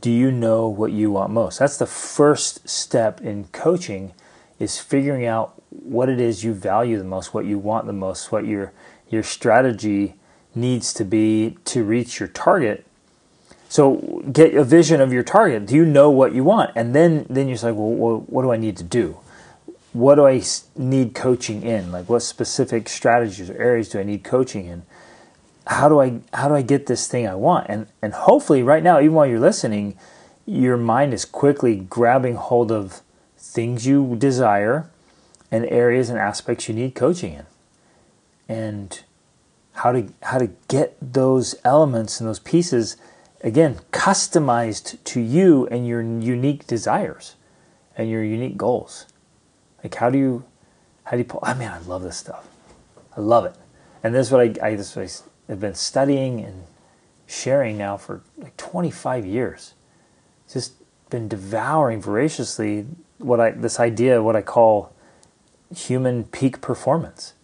[0.00, 1.58] do you know what you want most?
[1.58, 4.12] That's the first step in coaching
[4.58, 8.32] is figuring out what it is you value the most, what you want the most,
[8.32, 8.72] what your
[9.08, 10.14] your strategy
[10.54, 12.86] needs to be to reach your target.
[13.68, 15.66] So get a vision of your target.
[15.66, 16.70] Do you know what you want?
[16.74, 19.18] And then then you're like, well, well what do I need to do?
[19.92, 20.42] What do I
[20.76, 21.90] need coaching in?
[21.90, 24.82] Like what specific strategies or areas do I need coaching in?
[25.66, 27.66] How do I how do I get this thing I want?
[27.68, 29.96] And and hopefully right now, even while you're listening,
[30.46, 33.00] your mind is quickly grabbing hold of
[33.36, 34.88] things you desire
[35.50, 37.46] and areas and aspects you need coaching in.
[38.48, 39.02] And
[39.72, 42.96] how to how to get those elements and those pieces
[43.42, 47.34] again customized to you and your unique desires
[47.96, 49.06] and your unique goals.
[49.82, 50.44] Like how do you
[51.04, 51.40] how do you pull?
[51.42, 52.46] Oh, I mean, I love this stuff.
[53.16, 53.54] I love it,
[54.02, 56.64] and this is what I I this is what I have been studying and
[57.26, 59.74] sharing now for like 25 years.
[60.52, 60.74] Just
[61.10, 62.86] been devouring voraciously
[63.18, 64.92] what I this idea what I call
[65.74, 67.34] human peak performance.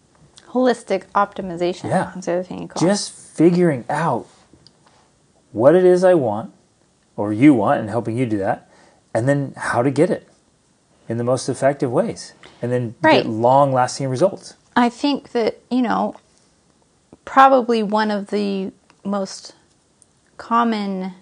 [0.49, 1.85] Holistic optimization.
[1.85, 2.11] Yeah.
[2.13, 4.27] That's the other thing you call just figuring out
[5.51, 6.53] what it is I want
[7.15, 8.69] or you want and helping you do that,
[9.13, 10.27] and then how to get it
[11.09, 13.23] in the most effective ways, and then Right.
[13.23, 14.55] get long lasting results.
[14.75, 16.15] I think that, you know,
[17.25, 18.71] probably one of the
[19.03, 19.53] most
[20.37, 21.13] common,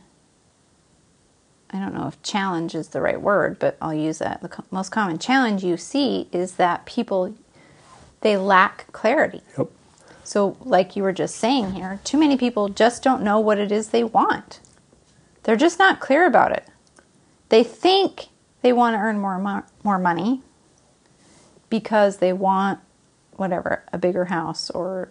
[1.71, 4.41] I don't know if challenge is the right word, but I'll use that.
[4.41, 7.35] The most common challenge you see is that people,
[8.21, 9.41] they lack clarity.
[9.57, 9.69] Yep.
[10.23, 13.71] So, like you were just saying here, too many people just don't know what it
[13.71, 14.59] is they want.
[15.43, 16.65] They're just not clear about it.
[17.49, 18.27] They think
[18.65, 20.41] they want to earn more mo- more money
[21.69, 22.79] because they want
[23.35, 25.09] whatever, a bigger house or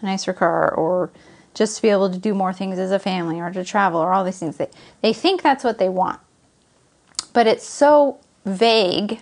[0.00, 1.12] a nicer car or
[1.54, 4.12] just to be able to do more things as a family or to travel or
[4.12, 4.56] all these things.
[4.56, 4.68] They
[5.02, 6.18] they think that's what they want.
[7.32, 9.20] But it's so vague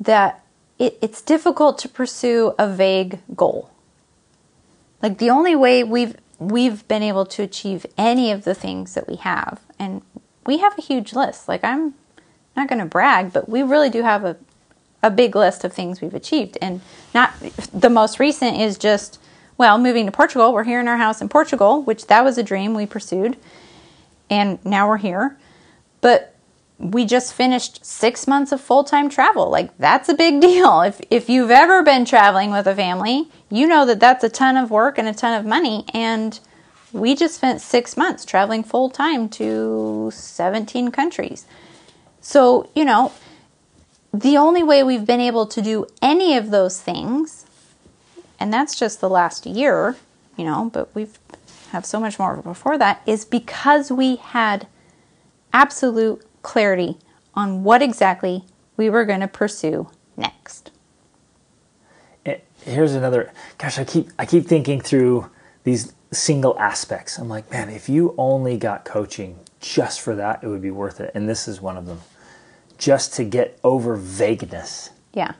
[0.00, 0.42] that
[0.78, 3.70] it, it's difficult to pursue a vague goal.
[5.02, 9.06] Like the only way we've we've been able to achieve any of the things that
[9.06, 10.00] we have, and
[10.48, 11.46] we have a huge list.
[11.46, 11.94] Like I'm
[12.56, 14.36] not going to brag, but we really do have a
[15.00, 16.80] a big list of things we've achieved, and
[17.14, 17.32] not
[17.72, 19.20] the most recent is just
[19.56, 20.52] well moving to Portugal.
[20.52, 23.36] We're here in our house in Portugal, which that was a dream we pursued,
[24.28, 25.36] and now we're here.
[26.00, 26.34] But
[26.78, 29.50] we just finished six months of full time travel.
[29.50, 30.80] Like, that's a big deal.
[30.80, 34.56] If, if you've ever been traveling with a family, you know that that's a ton
[34.56, 35.84] of work and a ton of money.
[35.92, 36.40] And
[36.92, 41.46] we just spent six months traveling full time to 17 countries.
[42.20, 43.12] So, you know,
[44.12, 47.46] the only way we've been able to do any of those things,
[48.40, 49.96] and that's just the last year,
[50.36, 51.18] you know, but we've
[51.70, 54.66] have so much more before that, is because we had
[55.52, 56.96] absolute clarity
[57.34, 58.44] on what exactly
[58.76, 60.70] we were going to pursue next.
[62.24, 63.32] Eh, here's another.
[63.58, 65.30] Gosh, I keep I keep thinking through
[65.64, 67.18] these single aspects.
[67.18, 71.00] I'm like, man, if you only got coaching just for that, it would be worth
[71.00, 71.10] it.
[71.14, 72.00] And this is one of them.
[72.78, 74.90] Just to get over vagueness.
[75.12, 75.32] Yeah.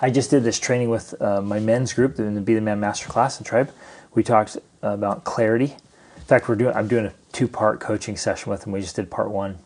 [0.00, 2.80] I just did this training with uh, my men's group in the Be the Man
[2.80, 3.70] Masterclass in Tribe.
[4.14, 5.76] We talked about clarity.
[6.16, 8.72] In fact, we're doing I'm doing a two part coaching session with them.
[8.72, 9.58] We just did part one.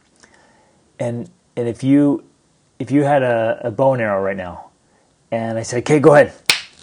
[0.99, 2.25] And and if you
[2.79, 4.71] if you had a, a bow and arrow right now,
[5.31, 6.33] and I said, okay, go ahead,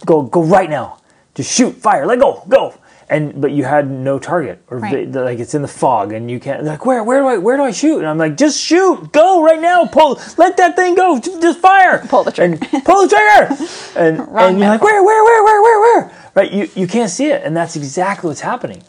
[0.05, 0.99] go go right now,
[1.35, 2.73] just shoot, fire, let go, go
[3.09, 5.11] and but you had no target or right.
[5.11, 7.55] the, like it's in the fog and you can't like where where do I where
[7.55, 7.99] do I shoot?
[7.99, 9.11] And I'm like just shoot.
[9.13, 9.85] Go right now.
[9.85, 11.19] Pull let that thing go.
[11.19, 12.05] Just fire.
[12.07, 12.57] Pull the trigger.
[12.71, 13.63] and pull the trigger.
[13.97, 16.31] And, and you're like where where where where where where?
[16.35, 16.51] Right?
[16.51, 17.43] You you can't see it.
[17.43, 18.83] And that's exactly what's happening.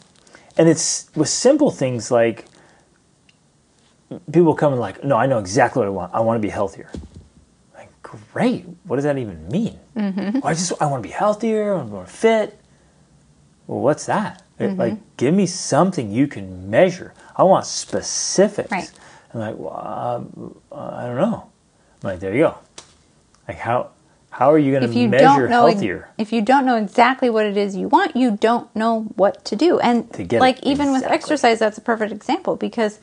[0.57, 2.45] And it's with simple things like
[4.31, 6.13] people come and like no I know exactly what I want.
[6.13, 6.91] I want to be healthier.
[7.73, 8.65] Like great.
[8.83, 9.79] What does that even mean?
[9.95, 10.45] Mm-hmm.
[10.45, 11.73] I just I want to be healthier.
[11.73, 12.59] I want to be fit
[13.69, 14.41] well, what's that?
[14.59, 14.79] Mm-hmm.
[14.79, 17.13] Like, give me something you can measure.
[17.35, 18.71] I want specifics.
[18.71, 18.91] Right.
[19.31, 21.51] I'm like, well, uh, I don't know.
[22.01, 22.57] I'm like, there you go.
[23.47, 23.91] Like, how
[24.31, 26.09] how are you going to measure healthier?
[26.17, 29.55] If you don't know exactly what it is you want, you don't know what to
[29.55, 29.79] do.
[29.79, 30.65] And to like it.
[30.65, 30.93] even exactly.
[30.93, 32.99] with exercise, that's a perfect example because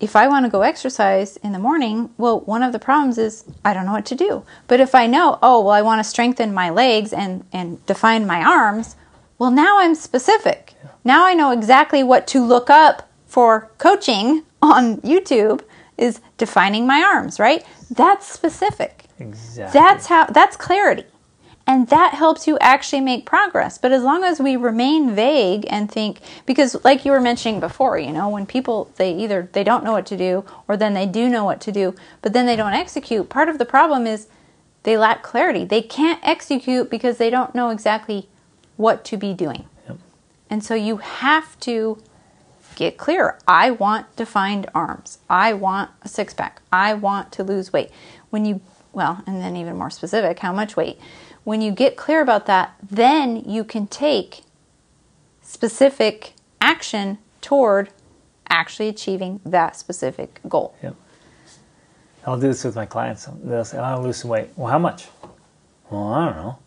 [0.00, 3.44] if I want to go exercise in the morning, well, one of the problems is
[3.64, 4.44] I don't know what to do.
[4.66, 8.26] But if I know, oh, well, I want to strengthen my legs and and define
[8.26, 8.96] my arms,
[9.38, 10.74] well, now I'm specific.
[10.82, 10.90] Yeah.
[11.04, 15.62] Now I know exactly what to look up for coaching on YouTube
[15.96, 17.64] is defining my arms, right?
[17.90, 19.04] That's specific.
[19.18, 19.78] Exactly.
[19.78, 21.04] That's how that's clarity.
[21.66, 23.78] And that helps you actually make progress.
[23.78, 27.98] But as long as we remain vague and think because like you were mentioning before,
[27.98, 31.06] you know, when people they either they don't know what to do or then they
[31.06, 34.28] do know what to do, but then they don't execute, part of the problem is
[34.82, 35.64] they lack clarity.
[35.64, 38.28] They can't execute because they don't know exactly
[38.76, 39.66] what to be doing.
[39.88, 39.98] Yep.
[40.50, 42.02] And so you have to
[42.74, 43.38] get clear.
[43.46, 45.18] I want defined arms.
[45.30, 46.60] I want a six pack.
[46.72, 47.90] I want to lose weight.
[48.30, 48.60] When you,
[48.92, 50.98] well, and then even more specific, how much weight.
[51.44, 54.42] When you get clear about that, then you can take
[55.42, 57.90] specific action toward
[58.48, 60.74] actually achieving that specific goal.
[60.82, 60.96] Yep.
[62.26, 63.28] I'll do this with my clients.
[63.44, 64.48] They'll say, oh, I want to lose some weight.
[64.56, 65.08] Well, how much?
[65.90, 66.58] Well, I don't know.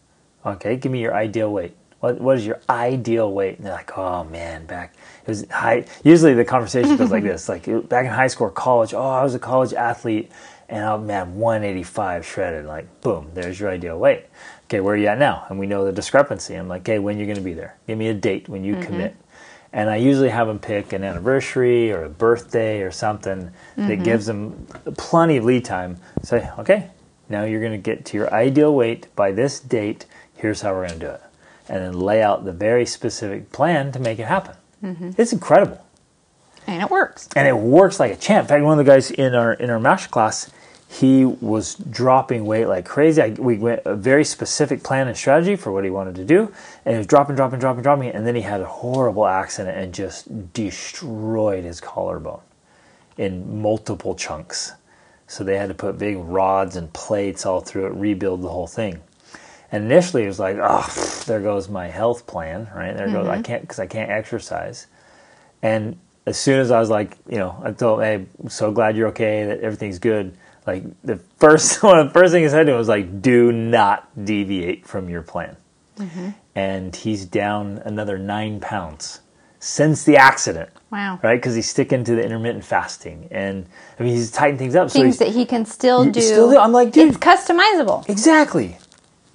[0.45, 3.58] Okay, give me your ideal weight what what is your ideal weight?
[3.58, 5.86] And they're like, oh man, back it was high.
[6.04, 8.93] Usually the conversation goes like this, like back in high school or college.
[8.93, 10.32] Oh, I was a college athlete,
[10.70, 12.66] and oh man, 185 shredded.
[12.66, 14.26] Like boom, there's your ideal weight.
[14.66, 15.45] Okay, where are you at now?
[15.50, 16.54] And we know the discrepancy.
[16.54, 17.78] I'm like, okay, when you're going to be there?
[17.88, 18.84] Give me a date when you mm-hmm.
[18.84, 19.16] commit.
[19.72, 23.88] And I usually have them pick an anniversary or a birthday or something mm-hmm.
[23.88, 24.68] that gives them
[24.98, 25.98] plenty of lead time.
[26.22, 26.89] Say, okay,
[27.30, 30.06] now you're going to get to your ideal weight by this date.
[30.36, 31.22] Here's how we're going to do it
[31.70, 34.55] and then lay out the very specific plan to make it happen.
[34.84, 35.11] Mm-hmm.
[35.18, 35.84] It's incredible.
[36.68, 37.30] And it works.
[37.36, 38.45] And it works like a champ.
[38.45, 40.51] In fact, one of the guys in our in our master class,
[40.89, 43.22] he was dropping weight like crazy.
[43.22, 46.51] I, we went a very specific plan and strategy for what he wanted to do,
[46.86, 49.93] and he was dropping, dropping, dropping, dropping, and then he had a horrible accident and
[49.93, 52.41] just destroyed his collarbone
[53.18, 54.74] in multiple chunks.
[55.26, 58.68] So they had to put big rods and plates all through it, rebuild the whole
[58.68, 59.01] thing.
[59.72, 62.95] And initially it was like, oh, there goes my health plan, right?
[62.95, 63.15] There mm-hmm.
[63.15, 63.41] goes, I mm-hmm.
[63.43, 64.88] can't, because I can't exercise.
[65.61, 68.95] And as soon as I was like, you know, I told, hey, I'm so glad
[68.95, 70.38] you're okay, that everything's good.
[70.65, 73.51] Like the first one of the first thing he said to him was like, do
[73.51, 75.57] not deviate from your plan.
[75.97, 76.30] Mm-hmm.
[76.55, 79.22] And he's down another nine pounds
[79.59, 80.70] since the accident.
[80.91, 81.20] Wow.
[81.22, 81.36] Right?
[81.36, 83.28] Because he's sticking to the intermittent fasting.
[83.32, 83.65] And
[83.99, 84.91] I mean, he's tightened things up.
[84.91, 86.22] Things so that he can still do.
[86.22, 86.57] Still do.
[86.57, 87.09] I'm like, dude.
[87.09, 88.07] It's customizable.
[88.09, 88.78] Exactly.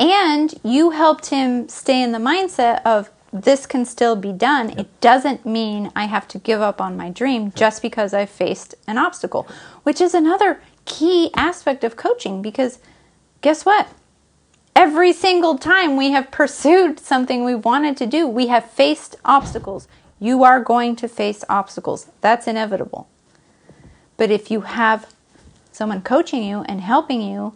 [0.03, 4.71] And you helped him stay in the mindset of this can still be done.
[4.71, 4.79] Yep.
[4.79, 8.75] It doesn't mean I have to give up on my dream just because I faced
[8.89, 9.47] an obstacle,
[9.85, 12.81] which is another key aspect of coaching because
[13.43, 13.87] guess what?
[14.75, 19.87] Every single time we have pursued something we wanted to do, we have faced obstacles.
[20.19, 22.09] You are going to face obstacles.
[22.21, 23.09] That's inevitable.
[24.17, 25.07] But if you have
[25.71, 27.55] someone coaching you and helping you,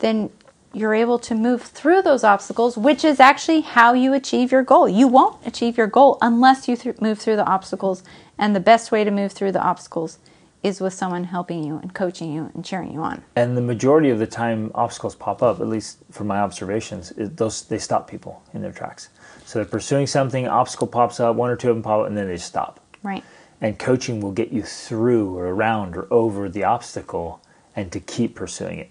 [0.00, 0.30] then
[0.74, 4.88] you're able to move through those obstacles, which is actually how you achieve your goal.
[4.88, 8.02] You won't achieve your goal unless you th- move through the obstacles.
[8.38, 10.18] And the best way to move through the obstacles
[10.62, 13.22] is with someone helping you and coaching you and cheering you on.
[13.34, 17.62] And the majority of the time obstacles pop up, at least from my observations, those
[17.62, 19.08] they stop people in their tracks.
[19.44, 22.16] So they're pursuing something, obstacle pops up, one or two of them pop up, and
[22.16, 22.80] then they stop.
[23.02, 23.24] Right.
[23.60, 27.42] And coaching will get you through or around or over the obstacle
[27.74, 28.90] and to keep pursuing it.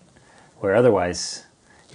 [0.60, 1.46] Where otherwise,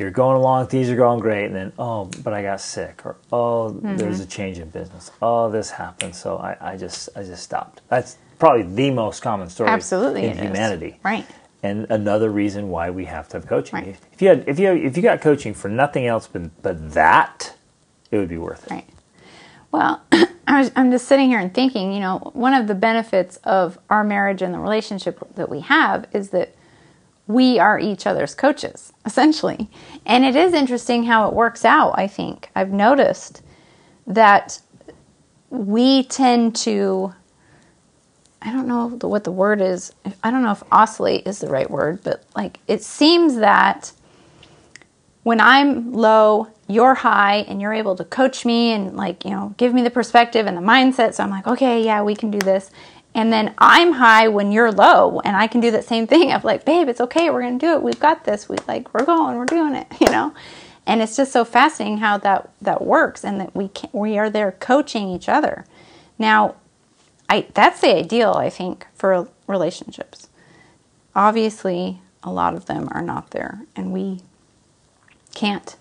[0.01, 3.17] you're going along, things are going great, and then, oh, but I got sick, or
[3.33, 3.97] oh, Mm-hmm.
[3.97, 5.11] there's a change in business.
[5.23, 7.81] Oh, this happened, so I, I just I just stopped.
[7.89, 10.43] That's probably the most common story Absolutely, in it is.
[10.43, 10.99] humanity.
[11.05, 11.27] Right.
[11.63, 13.79] And another reason why we have to have coaching.
[13.79, 13.97] Right.
[14.13, 17.55] If you had if you if you got coaching for nothing else but but that,
[18.11, 18.71] it would be worth it.
[18.71, 18.89] Right.
[19.73, 20.03] Well,
[20.47, 23.79] I was, I'm just sitting here and thinking, you know, one of the benefits of
[23.91, 26.55] our marriage and the relationship that we have is that
[27.27, 29.69] we are each other's coaches, essentially.
[30.05, 32.51] And it is interesting how it works out, I think.
[32.55, 33.43] I've noticed
[34.07, 34.61] that
[35.51, 37.15] we tend to,
[38.41, 39.93] I don't know what the word is.
[40.23, 43.93] I don't know if oscillate is the right word, but like it seems that
[45.25, 49.55] when I'm low, you're high, and you're able to coach me and like, you know,
[49.57, 51.15] give me the perspective and the mindset.
[51.15, 52.71] So I'm like, okay, yeah, we can do this.
[53.17, 56.31] And then I'm high when you're low, and I can do that same thing.
[56.31, 57.31] I'm like, babe, it's okay.
[57.31, 57.83] We're gonna do it.
[57.83, 58.47] We've got this.
[58.47, 59.39] We like, we're going.
[59.39, 59.87] We're doing it.
[60.01, 60.35] You know.
[60.87, 64.31] And it's just so fascinating how that that works, and that we can, we are
[64.31, 65.65] there coaching each other.
[66.19, 66.57] Now,
[67.29, 70.29] I that's the ideal, I think, for relationships.
[71.15, 74.21] Obviously, a lot of them are not there, and we
[75.35, 75.77] can't.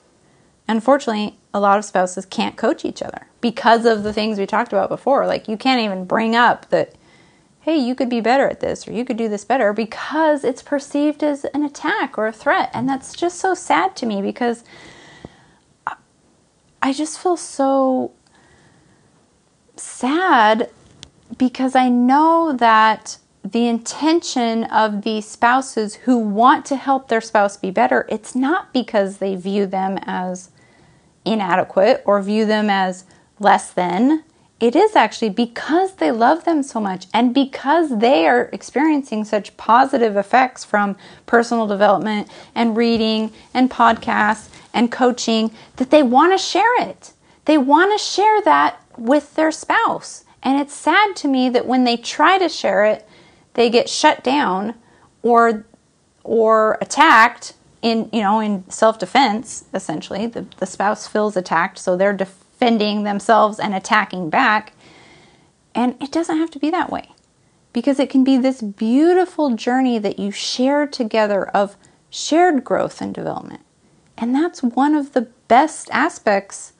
[0.69, 4.71] Unfortunately, a lot of spouses can't coach each other because of the things we talked
[4.71, 5.27] about before.
[5.27, 6.95] Like, you can't even bring up that,
[7.65, 10.61] hey, you could be better at this or you could do this better because it's
[10.61, 12.69] perceived as an attack or a threat.
[12.75, 14.63] And that's just so sad to me because
[16.79, 18.11] I- just feel so
[19.75, 20.69] sad
[21.39, 27.57] because I know that the intention of the spouses who want to help their spouse
[27.57, 30.51] be better, it's not because they view them as
[31.25, 33.05] inadequate or view them as
[33.39, 34.23] less than.
[34.59, 39.57] It is actually because they love them so much and because they are experiencing such
[39.57, 40.95] positive effects from
[41.25, 47.11] personal development and reading and podcasts and coaching that they want to share it.
[47.45, 50.23] They want to share that with their spouse.
[50.41, 53.07] And it's sad to me that when they try to share it,
[53.55, 54.75] they get shut down
[55.21, 55.65] or
[56.23, 62.13] or attacked in you know in self-defense essentially the, the spouse feels attacked so they're
[62.65, 64.73] defending themselves and attacking back.
[65.75, 67.11] And it doesn't have to be that way
[67.73, 71.75] because it can be this beautiful journey that you share together of
[72.09, 73.61] shared growth and development.
[74.17, 76.73] And that's one of the best aspects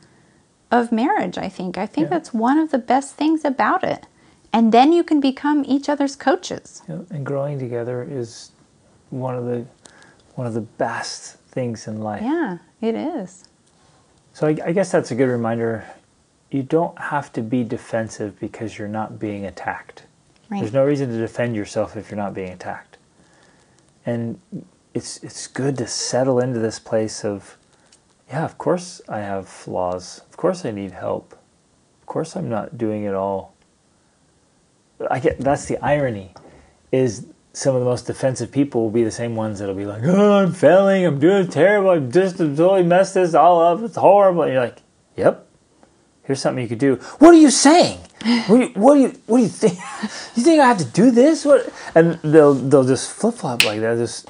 [0.72, 1.78] of marriage i think.
[1.78, 2.16] I think Yeah.
[2.18, 4.08] that's one of the best things about it.
[4.52, 6.82] And then you can become each other's coaches.
[6.88, 8.52] Know, and growing together is
[9.12, 9.66] one of the
[10.34, 12.24] one of the best things in life.
[12.24, 13.46] yeah it is
[14.36, 15.86] So I, I guess that's a good reminder.
[16.52, 20.04] You don't have to be defensive because you're not being attacked.
[20.50, 22.98] right There's no reason to defend yourself if you're not being attacked.
[24.06, 24.42] And
[24.94, 27.56] it's it's good to settle into this place of,
[28.28, 30.20] yeah, of course I have flaws.
[30.30, 31.32] Of course I need help.
[32.02, 33.54] Of course I'm not doing it all.
[35.10, 36.34] I get that's the irony,
[36.92, 37.26] is
[37.56, 40.34] some of the most defensive people will be the same ones that'll be like, oh,
[40.34, 44.44] I'm failing, I'm doing terrible, I'm just totally messed this all up, it's horrible.
[44.44, 44.80] And you're like,
[45.16, 45.48] yep,
[46.24, 46.96] here's something you could do.
[47.20, 48.00] What are you saying?
[48.48, 49.80] What do you, what do you, what do you think?
[50.36, 51.46] You think I have to do this?
[51.46, 51.72] What?
[51.96, 53.96] And they'll they'll just flip flop like that.
[53.96, 54.30] Just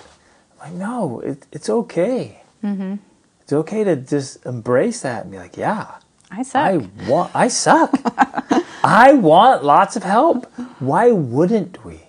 [0.59, 2.43] like no, it, it's okay.
[2.63, 2.97] Mm-hmm.
[3.41, 5.95] It's okay to just embrace that and be like, yeah,
[6.29, 6.77] i suck I
[7.09, 7.91] want, I suck.
[8.83, 10.45] I want lots of help.
[10.79, 12.04] Why wouldn't we?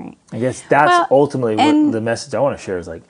[0.00, 2.88] Right I guess that's Well, ultimately what and- the message I want to share is
[2.88, 3.02] like,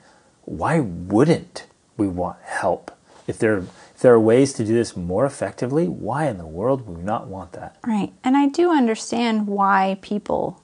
[0.45, 1.65] why wouldn't
[1.97, 2.91] we want help?
[3.27, 6.87] If there if there are ways to do this more effectively, why in the world
[6.87, 7.77] would we not want that?
[7.85, 8.11] Right.
[8.23, 10.59] And I do understand why people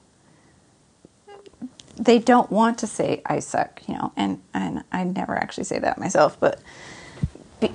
[1.96, 5.78] they don't want to say I suck, you know, and and I never actually say
[5.78, 6.60] that myself, but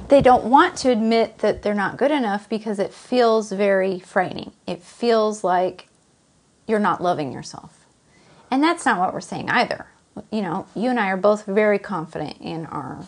[0.08, 4.54] they don't want to admit that they're not good enough because it feels very frightening.
[4.66, 5.88] It feels like
[6.68, 7.83] you're not loving yourself.
[8.54, 9.88] And that's not what we're saying either.
[10.30, 13.04] You know, you and I are both very confident in our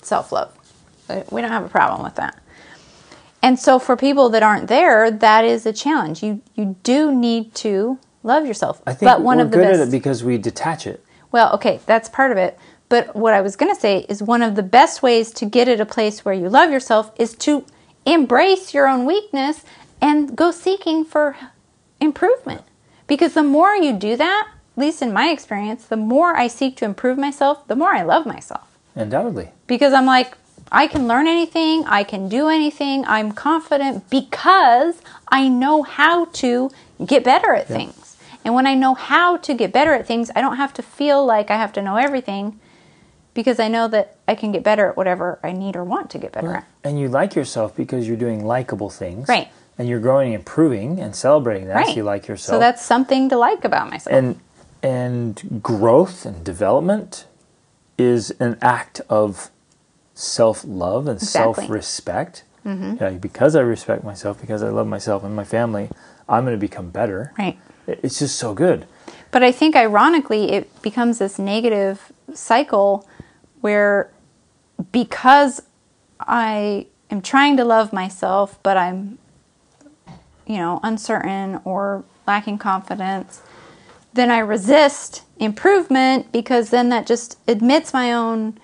[0.00, 0.56] self-love.
[1.28, 2.40] We don't have a problem with that.
[3.42, 6.22] And so for people that aren't there, that is a challenge.
[6.22, 8.80] You you do need to love yourself.
[8.86, 11.04] I think but one we're of the good best at it because we detach it.
[11.32, 12.56] Well, okay, that's part of it.
[12.88, 15.66] But what I was going to say is one of the best ways to get
[15.66, 17.64] at a place where you love yourself is to
[18.06, 19.64] embrace your own weakness
[20.00, 21.36] and go seeking for
[22.00, 22.62] improvement.
[23.08, 26.76] Because the more you do that, at least in my experience, the more I seek
[26.76, 28.66] to improve myself, the more I love myself.
[28.94, 29.50] Undoubtedly.
[29.66, 30.36] Because I'm like,
[30.72, 36.70] I can learn anything, I can do anything, I'm confident because I know how to
[37.04, 38.16] get better at things.
[38.44, 41.26] And when I know how to get better at things, I don't have to feel
[41.26, 42.58] like I have to know everything
[43.34, 46.18] because I know that I can get better at whatever I need or want to
[46.18, 46.68] get better at.
[46.84, 49.28] And you like yourself because you're doing likable things.
[49.28, 49.48] Right.
[49.76, 51.86] And you're growing and improving and celebrating that.
[51.86, 52.56] So you like yourself.
[52.56, 54.14] So that's something to like about myself.
[54.14, 54.40] and
[54.82, 57.26] and growth and development
[57.98, 59.50] is an act of
[60.14, 61.64] self-love and Exactly.
[61.64, 62.44] self-respect.
[62.64, 63.16] Mm-hmm.
[63.16, 65.88] because I respect myself, because I love myself and my family,
[66.28, 67.32] I'm going to become better.
[67.38, 67.58] right.
[67.86, 68.86] It's just so good.
[69.30, 73.08] But I think ironically, it becomes this negative cycle
[73.62, 74.10] where
[74.92, 75.62] because
[76.20, 79.18] I am trying to love myself, but I'm,
[80.46, 83.40] you know, uncertain or lacking confidence,
[84.12, 88.58] then I resist improvement because then that just admits my own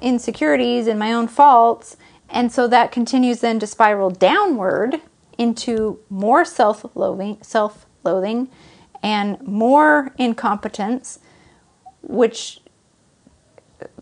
[0.00, 1.96] insecurities and my own faults.
[2.28, 5.00] And so that continues then to spiral downward
[5.38, 8.48] into more self-loathing, self-loathing
[9.02, 11.18] and more incompetence,
[12.02, 12.60] which,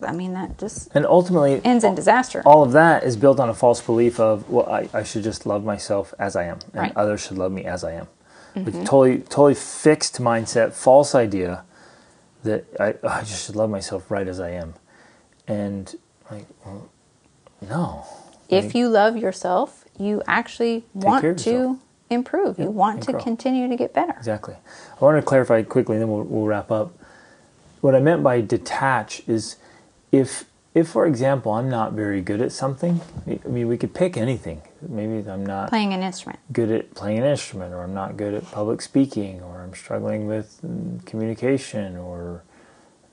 [0.02, 2.42] I mean, that just And ultimately, ends in disaster.
[2.44, 5.46] all of that is built on a false belief of well I, I should just
[5.46, 6.92] love myself as i am and Right.
[6.96, 8.08] others should love me as i am
[8.64, 8.84] Which mm-hmm.
[8.84, 11.64] totally totally fixed mindset false idea
[12.44, 14.74] that I, I just should love myself right as i am
[15.48, 15.94] and
[16.30, 16.88] like well,
[17.68, 18.06] no
[18.48, 21.78] if you love yourself, you actually want to
[22.10, 22.58] improve.
[22.58, 23.22] You want to grow.
[23.22, 24.14] continue to get better.
[24.16, 24.54] Exactly.
[25.00, 26.96] I want to clarify quickly, and then we'll, we'll wrap up.
[27.80, 29.56] What I meant by detach is
[30.10, 30.44] if,
[30.78, 34.62] if for example, I'm not very good at something, I mean, we could pick anything.
[34.80, 36.38] Maybe I'm not Playing an instrument.
[36.52, 40.26] good at playing an instrument, or I'm not good at public speaking, or I'm struggling
[40.26, 42.44] with mm, communication, or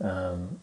[0.01, 0.59] um,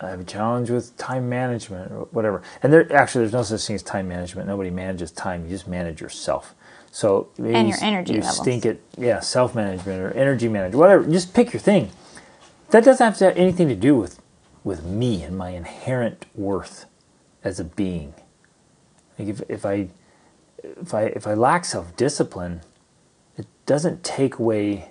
[0.00, 2.42] I have a challenge with time management, or whatever.
[2.62, 4.48] And there actually, there's no such thing as time management.
[4.48, 5.42] Nobody manages time.
[5.44, 6.54] You just manage yourself.
[6.90, 8.38] So maybe And your you- energy you levels.
[8.38, 11.04] stink at yeah self management or energy management, whatever.
[11.04, 11.90] Just pick your thing.
[12.70, 14.19] That doesn't have to have anything to do with
[14.64, 16.86] with me and my inherent worth
[17.42, 18.14] as a being.
[19.18, 19.88] Like if, if I
[20.62, 22.60] if I if I lack self discipline,
[23.36, 24.90] it doesn't take away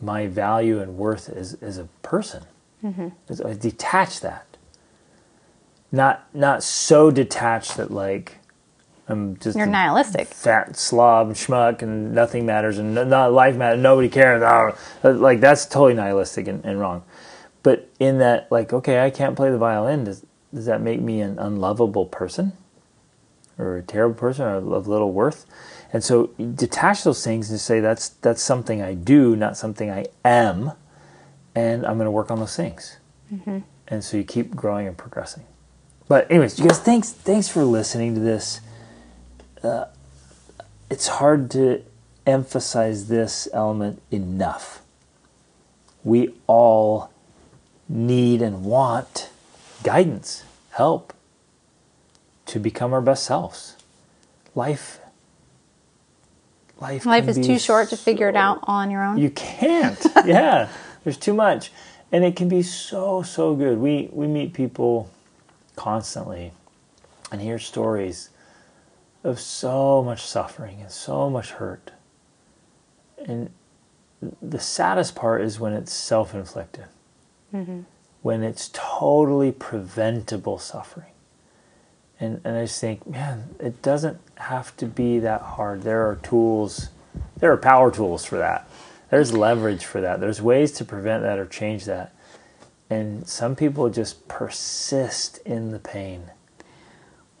[0.00, 2.44] my value and worth as as a person.
[2.84, 3.46] Mm-hmm.
[3.46, 4.46] I detach that.
[5.90, 8.38] Not not so detached that like
[9.08, 10.26] I'm just You're nihilistic.
[10.28, 15.10] fat slob and schmuck and nothing matters and no, not life matters nobody cares oh,
[15.10, 17.04] like that's totally nihilistic and, and wrong
[17.66, 21.20] but in that like okay i can't play the violin does, does that make me
[21.20, 22.52] an unlovable person?
[23.58, 25.46] Or a terrible person or of little worth?
[25.92, 30.06] And so detach those things and say that's that's something i do not something i
[30.24, 30.72] am
[31.56, 32.98] and i'm going to work on those things.
[33.32, 33.58] Mm-hmm.
[33.88, 35.44] And so you keep growing and progressing.
[36.06, 38.60] But anyways you guys thanks thanks for listening to this.
[39.60, 39.86] Uh,
[40.88, 41.82] it's hard to
[42.26, 44.82] emphasize this element enough.
[46.04, 47.10] We all
[47.88, 49.30] need and want
[49.82, 51.12] guidance, help
[52.46, 53.76] to become our best selves.
[54.54, 55.00] Life
[56.80, 59.18] life Life is too short to figure it so- out on your own.
[59.18, 60.04] You can't.
[60.26, 60.68] yeah.
[61.04, 61.70] There's too much.
[62.12, 63.78] And it can be so so good.
[63.78, 65.10] We we meet people
[65.74, 66.52] constantly
[67.30, 68.30] and hear stories
[69.24, 71.90] of so much suffering and so much hurt.
[73.26, 73.50] And
[74.40, 76.34] the saddest part is when it's self
[77.52, 77.84] inflicted,
[78.22, 81.12] when it's totally preventable suffering.
[82.18, 85.82] And, and I just think, man, it doesn't have to be that hard.
[85.82, 86.88] There are tools,
[87.38, 88.68] there are power tools for that.
[89.10, 90.20] There's leverage for that.
[90.20, 92.14] There's ways to prevent that or change that.
[92.88, 96.30] And some people just persist in the pain.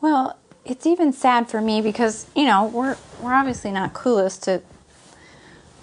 [0.00, 4.62] Well, it's even sad for me because you know we're we're obviously not clueless to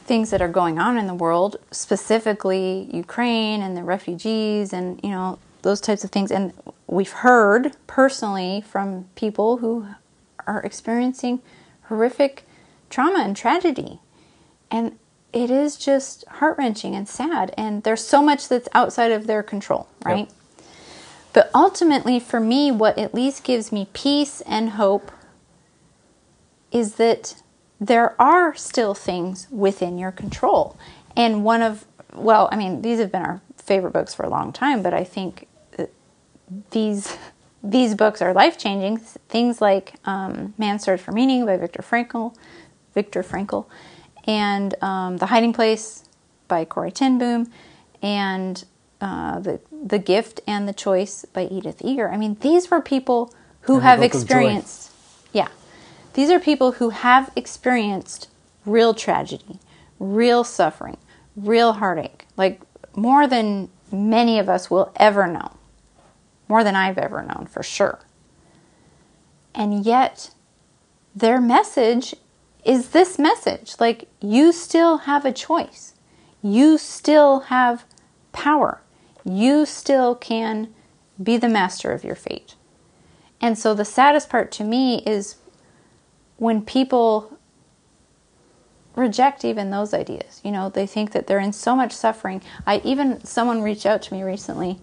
[0.04, 5.10] things that are going on in the world, specifically Ukraine and the refugees and you
[5.10, 6.32] know those types of things.
[6.32, 6.54] And
[6.88, 9.88] we've heard personally from people who
[10.46, 11.42] are experiencing
[11.84, 12.46] horrific
[12.90, 14.00] trauma and tragedy,
[14.70, 14.98] and
[15.32, 17.54] it is just heart wrenching and sad.
[17.58, 20.30] And there's so much that's outside of their control, right?
[21.34, 25.12] But ultimately, for me, what at least gives me peace and hope
[26.72, 27.42] is that
[27.88, 30.78] there are still things within your control.
[31.16, 34.54] And one of, well, I mean, these have been our favorite books for a long
[34.54, 35.48] time, but I think
[36.72, 37.18] these
[37.66, 38.98] these books are life changing.
[39.30, 42.36] Things like um, Man's Search for Meaning by Viktor Frankl,
[42.94, 43.66] Viktor Frankl,
[44.26, 46.04] and um, The Hiding Place
[46.50, 47.52] by Corrie ten Boom,
[48.02, 48.66] and
[49.02, 52.10] uh, the the Gift and the Choice by Edith Eger.
[52.10, 54.93] I mean, these were people who And have experienced.
[56.14, 58.30] These are people who have experienced
[58.66, 59.60] real tragedy,
[60.00, 60.98] real suffering,
[61.36, 62.62] real heartache, like
[62.96, 65.52] more than many of us will ever know,
[66.48, 68.00] more than I've ever known for sure.
[69.56, 70.32] And yet,
[71.16, 72.16] their message
[72.64, 75.94] is this message like, you still have a choice,
[76.42, 77.86] you still have
[78.32, 78.82] power,
[79.24, 80.74] you still can
[81.22, 82.56] be the master of your fate.
[83.42, 85.36] And so, the saddest part to me is
[86.44, 87.38] when people
[88.96, 90.42] reject even those ideas.
[90.44, 92.42] You know, they think that they're in so much suffering.
[92.68, 94.80] I even someone reached out to me recently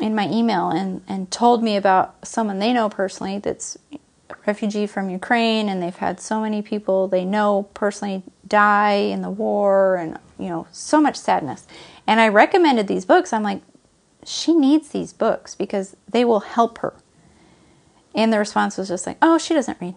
[0.00, 3.98] in my email and and told me about someone they know personally that's a
[4.46, 9.30] refugee from Ukraine and they've had so many people they know personally die in the
[9.30, 11.66] war and you know, so much sadness.
[12.06, 13.32] And I recommended these books.
[13.32, 13.62] I'm like
[14.24, 16.94] she needs these books because they will help her.
[18.14, 19.96] And the response was just like, "Oh, she doesn't read."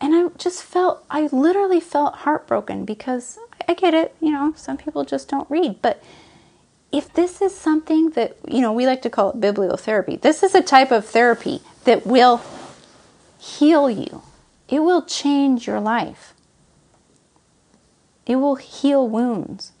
[0.00, 3.38] And I just felt, I literally felt heartbroken because
[3.68, 5.82] I get it, you know, some people just don't read.
[5.82, 6.02] But
[6.90, 10.54] if this is something that, you know, we like to call it bibliotherapy, this is
[10.54, 12.40] a type of therapy that will
[13.38, 14.22] heal you,
[14.68, 16.34] it will change your life,
[18.26, 19.72] it will heal wounds.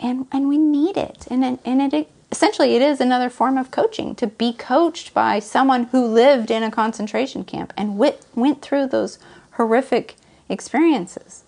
[0.00, 1.26] And, and we need it.
[1.30, 5.84] And, and it essentially it is another form of coaching to be coached by someone
[5.84, 9.20] who lived in a concentration camp and went, went through those
[9.52, 10.16] horrific
[10.48, 11.44] experiences.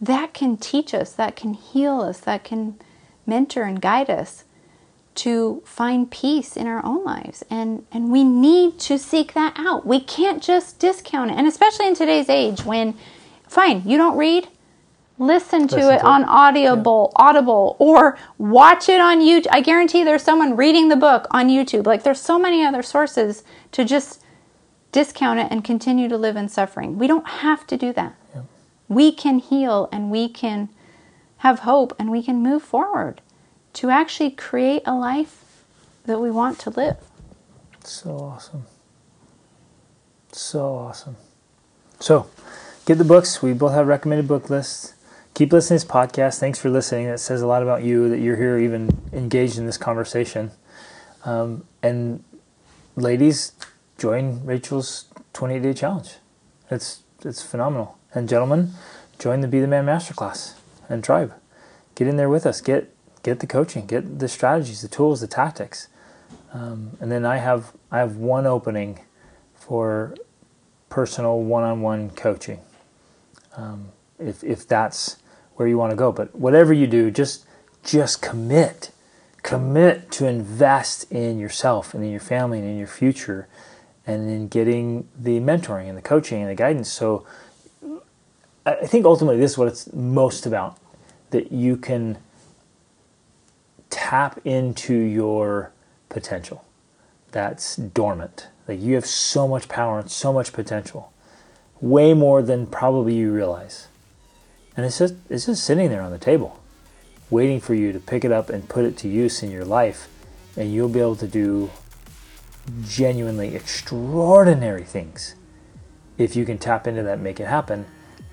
[0.00, 2.80] That can teach us that can heal us that can
[3.26, 4.42] mentor and guide us
[5.14, 7.44] to find peace in our own lives.
[7.48, 9.86] And and we need to seek that out.
[9.86, 11.36] We can't just discount it.
[11.36, 12.94] And especially in today's age when
[13.46, 14.48] fine you don't read
[15.18, 16.28] listen to Listen it to on it.
[16.28, 21.48] audible audible or watch it on youtube i guarantee there's someone reading the book on
[21.48, 23.42] youtube like there's so many other sources
[23.72, 24.22] to just
[24.92, 28.14] discount it and continue to live in suffering we don't have to do that
[28.88, 30.68] we can heal and we can
[31.38, 33.20] have hope and we can move forward
[33.74, 35.64] to actually create a life
[36.06, 36.96] that we want to live
[37.84, 38.64] So awesome.
[40.32, 41.16] So awesome.
[42.00, 42.28] So,
[42.86, 43.42] get the books.
[43.42, 44.94] We both have recommended book lists.
[45.38, 46.40] Keep listening to this podcast.
[46.40, 47.06] Thanks for listening.
[47.06, 50.50] It says a lot about you that you're here, even engaged in this conversation.
[51.24, 52.24] Um, and
[52.96, 53.52] ladies,
[53.98, 56.16] join Rachel's 28 day challenge.
[56.72, 57.96] It's it's phenomenal.
[58.12, 58.72] And gentlemen,
[59.20, 60.54] join the Be the Man Masterclass
[60.88, 61.32] and Tribe.
[61.94, 62.60] Get in there with us.
[62.60, 63.86] Get get the coaching.
[63.86, 65.86] Get the strategies, the tools, the tactics.
[66.52, 69.04] Um, and then I have I have one opening
[69.54, 70.16] for
[70.88, 72.58] personal one-on-one coaching.
[73.56, 75.18] Um, if if that's
[75.58, 77.44] where you want to go, but whatever you do, just
[77.84, 78.90] just commit,
[79.42, 83.48] commit to invest in yourself and in your family and in your future,
[84.06, 86.90] and in getting the mentoring and the coaching and the guidance.
[86.90, 87.26] So
[88.64, 90.78] I think ultimately this is what it's most about
[91.30, 92.18] that you can
[93.90, 95.72] tap into your
[96.08, 96.64] potential
[97.32, 98.48] that's dormant.
[98.66, 101.12] Like you have so much power and so much potential,
[101.80, 103.88] way more than probably you realize.
[104.78, 106.60] And it's just it's just sitting there on the table,
[107.30, 110.08] waiting for you to pick it up and put it to use in your life,
[110.56, 111.68] and you'll be able to do
[112.84, 115.34] genuinely extraordinary things
[116.16, 117.86] if you can tap into that make it happen.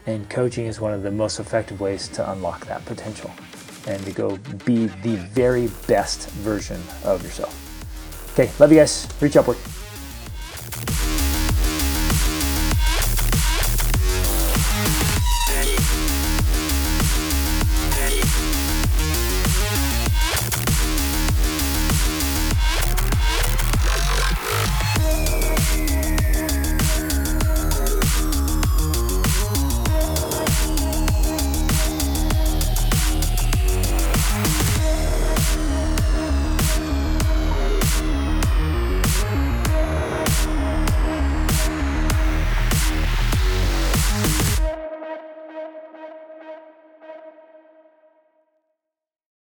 [0.05, 3.31] And coaching is one of the most effective ways to unlock that potential
[3.87, 7.59] and to go be the very best version of yourself.
[8.33, 9.07] Okay, love you guys.
[9.19, 9.57] Reach upward.